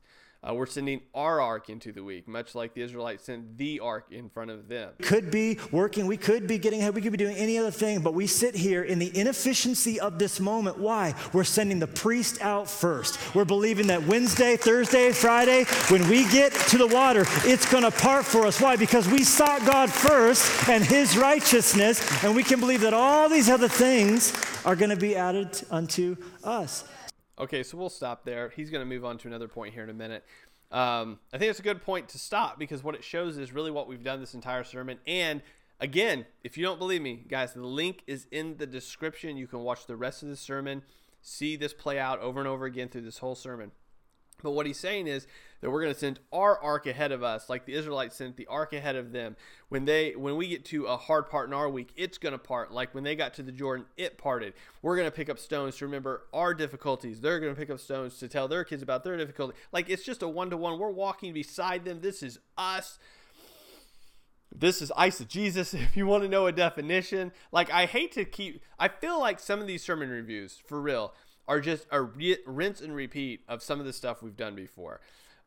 [0.48, 4.06] Uh, we're sending our ark into the week, much like the Israelites sent the ark
[4.12, 4.92] in front of them.
[5.02, 8.00] Could be working, we could be getting ahead, we could be doing any other thing,
[8.00, 10.78] but we sit here in the inefficiency of this moment.
[10.78, 11.14] Why?
[11.32, 13.18] We're sending the priest out first.
[13.34, 17.90] We're believing that Wednesday, Thursday, Friday, when we get to the water, it's going to
[17.90, 18.60] part for us.
[18.60, 18.76] Why?
[18.76, 23.48] Because we sought God first and his righteousness, and we can believe that all these
[23.48, 24.32] other things
[24.64, 26.84] are going to be added unto us.
[27.38, 28.50] Okay, so we'll stop there.
[28.56, 30.24] He's going to move on to another point here in a minute.
[30.72, 33.70] Um, I think it's a good point to stop because what it shows is really
[33.70, 34.98] what we've done this entire sermon.
[35.06, 35.42] And
[35.78, 39.36] again, if you don't believe me, guys, the link is in the description.
[39.36, 40.82] You can watch the rest of the sermon,
[41.20, 43.70] see this play out over and over again through this whole sermon.
[44.42, 45.26] But what he's saying is
[45.60, 48.46] that we're going to send our ark ahead of us, like the Israelites sent the
[48.46, 49.36] ark ahead of them.
[49.68, 52.38] When they when we get to a hard part in our week, it's going to
[52.38, 52.72] part.
[52.72, 54.54] Like when they got to the Jordan, it parted.
[54.82, 57.20] We're going to pick up stones to remember our difficulties.
[57.20, 59.56] They're going to pick up stones to tell their kids about their difficulty.
[59.72, 60.78] Like it's just a one to one.
[60.78, 62.00] We're walking beside them.
[62.00, 62.98] This is us.
[64.54, 65.74] This is eisegesis.
[65.82, 68.62] If you want to know a definition, like I hate to keep.
[68.78, 71.12] I feel like some of these sermon reviews, for real
[71.48, 75.00] are just a re- rinse and repeat of some of the stuff we've done before.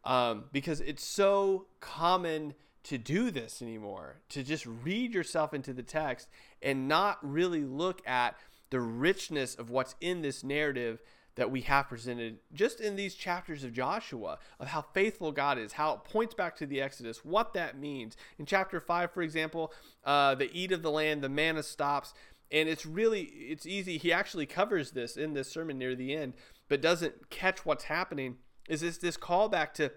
[0.03, 5.83] Um, because it's so common to do this anymore, to just read yourself into the
[5.83, 6.27] text
[6.61, 8.35] and not really look at
[8.69, 11.01] the richness of what's in this narrative
[11.35, 15.73] that we have presented just in these chapters of Joshua of how faithful God is,
[15.73, 18.17] how it points back to the Exodus, what that means.
[18.37, 19.73] In chapter 5, for example,
[20.03, 22.13] uh, the eat of the land, the manna stops.
[22.51, 23.97] And it's really, it's easy.
[23.97, 26.33] He actually covers this in this sermon near the end,
[26.67, 28.37] but doesn't catch what's happening.
[28.69, 29.91] Is this this callback to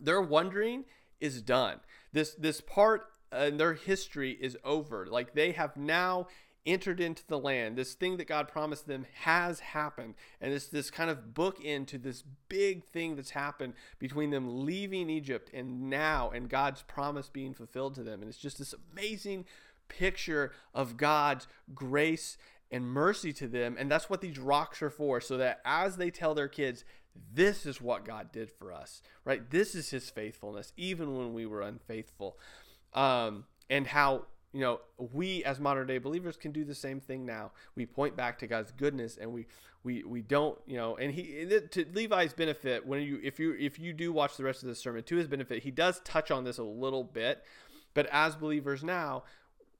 [0.00, 0.86] their wondering
[1.20, 1.80] is done.
[2.12, 5.06] This this part in their history is over.
[5.06, 6.26] Like they have now
[6.66, 7.76] entered into the land.
[7.76, 10.14] This thing that God promised them has happened.
[10.40, 15.08] And it's this kind of book into this big thing that's happened between them leaving
[15.08, 18.20] Egypt and now and God's promise being fulfilled to them.
[18.20, 19.46] And it's just this amazing
[19.88, 22.36] picture of God's grace
[22.70, 23.76] and mercy to them.
[23.78, 26.84] And that's what these rocks are for, so that as they tell their kids,
[27.32, 29.48] this is what God did for us, right?
[29.50, 32.38] This is his faithfulness, even when we were unfaithful.
[32.94, 34.80] Um, and how you know
[35.12, 38.48] we as modern day believers can do the same thing now we point back to
[38.48, 39.46] god's goodness and we
[39.84, 43.78] we we don't you know and he to levi's benefit when you if you if
[43.78, 46.42] you do watch the rest of the sermon to his benefit he does touch on
[46.42, 47.44] this a little bit
[47.94, 49.22] but as believers now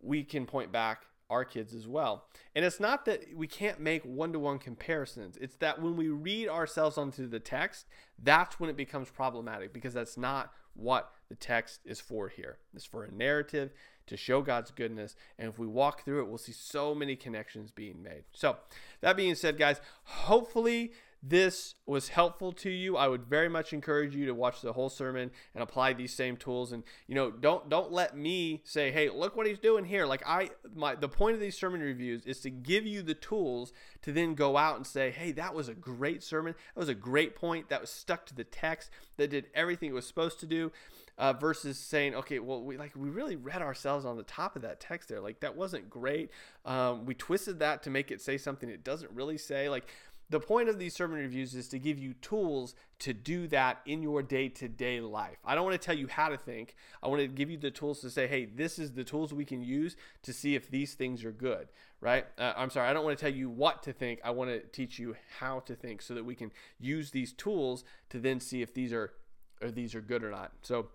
[0.01, 2.25] we can point back our kids as well.
[2.55, 6.09] And it's not that we can't make one to one comparisons, it's that when we
[6.09, 7.87] read ourselves onto the text,
[8.23, 12.59] that's when it becomes problematic because that's not what the text is for here.
[12.75, 13.71] It's for a narrative
[14.07, 15.15] to show God's goodness.
[15.39, 18.25] And if we walk through it, we'll see so many connections being made.
[18.33, 18.57] So,
[19.01, 20.93] that being said, guys, hopefully
[21.23, 24.89] this was helpful to you i would very much encourage you to watch the whole
[24.89, 29.11] sermon and apply these same tools and you know don't don't let me say hey
[29.11, 32.41] look what he's doing here like i my the point of these sermon reviews is
[32.41, 35.75] to give you the tools to then go out and say hey that was a
[35.75, 39.47] great sermon that was a great point that was stuck to the text that did
[39.55, 40.73] everything it was supposed to do
[41.21, 44.63] uh, versus saying, okay, well, we like we really read ourselves on the top of
[44.63, 45.21] that text there.
[45.21, 46.31] Like that wasn't great.
[46.65, 49.69] Um, we twisted that to make it say something it doesn't really say.
[49.69, 49.87] Like
[50.31, 54.01] the point of these sermon reviews is to give you tools to do that in
[54.01, 55.39] your day to day life.
[55.45, 56.77] I don't want to tell you how to think.
[57.03, 59.45] I want to give you the tools to say, hey, this is the tools we
[59.45, 61.69] can use to see if these things are good,
[62.01, 62.27] right?
[62.39, 64.21] Uh, I'm sorry, I don't want to tell you what to think.
[64.25, 67.85] I want to teach you how to think so that we can use these tools
[68.11, 69.13] to then see if these are
[69.61, 70.53] or these are good or not.
[70.63, 70.89] So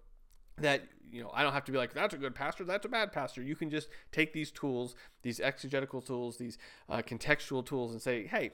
[0.58, 2.90] that you know i don't have to be like that's a good pastor that's a
[2.90, 6.58] bad pastor you can just take these tools these exegetical tools these
[6.90, 8.52] uh, contextual tools and say hey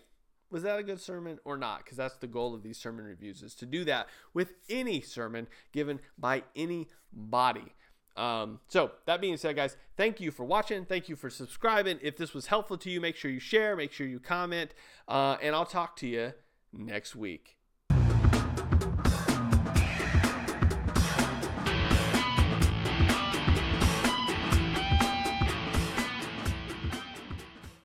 [0.51, 1.83] was that a good sermon or not?
[1.83, 5.47] Because that's the goal of these sermon reviews is to do that with any sermon
[5.71, 7.73] given by anybody.
[8.17, 10.85] Um, so that being said, guys, thank you for watching.
[10.85, 11.99] Thank you for subscribing.
[12.01, 14.73] If this was helpful to you, make sure you share, make sure you comment,
[15.07, 16.33] uh, and I'll talk to you
[16.73, 17.61] next week.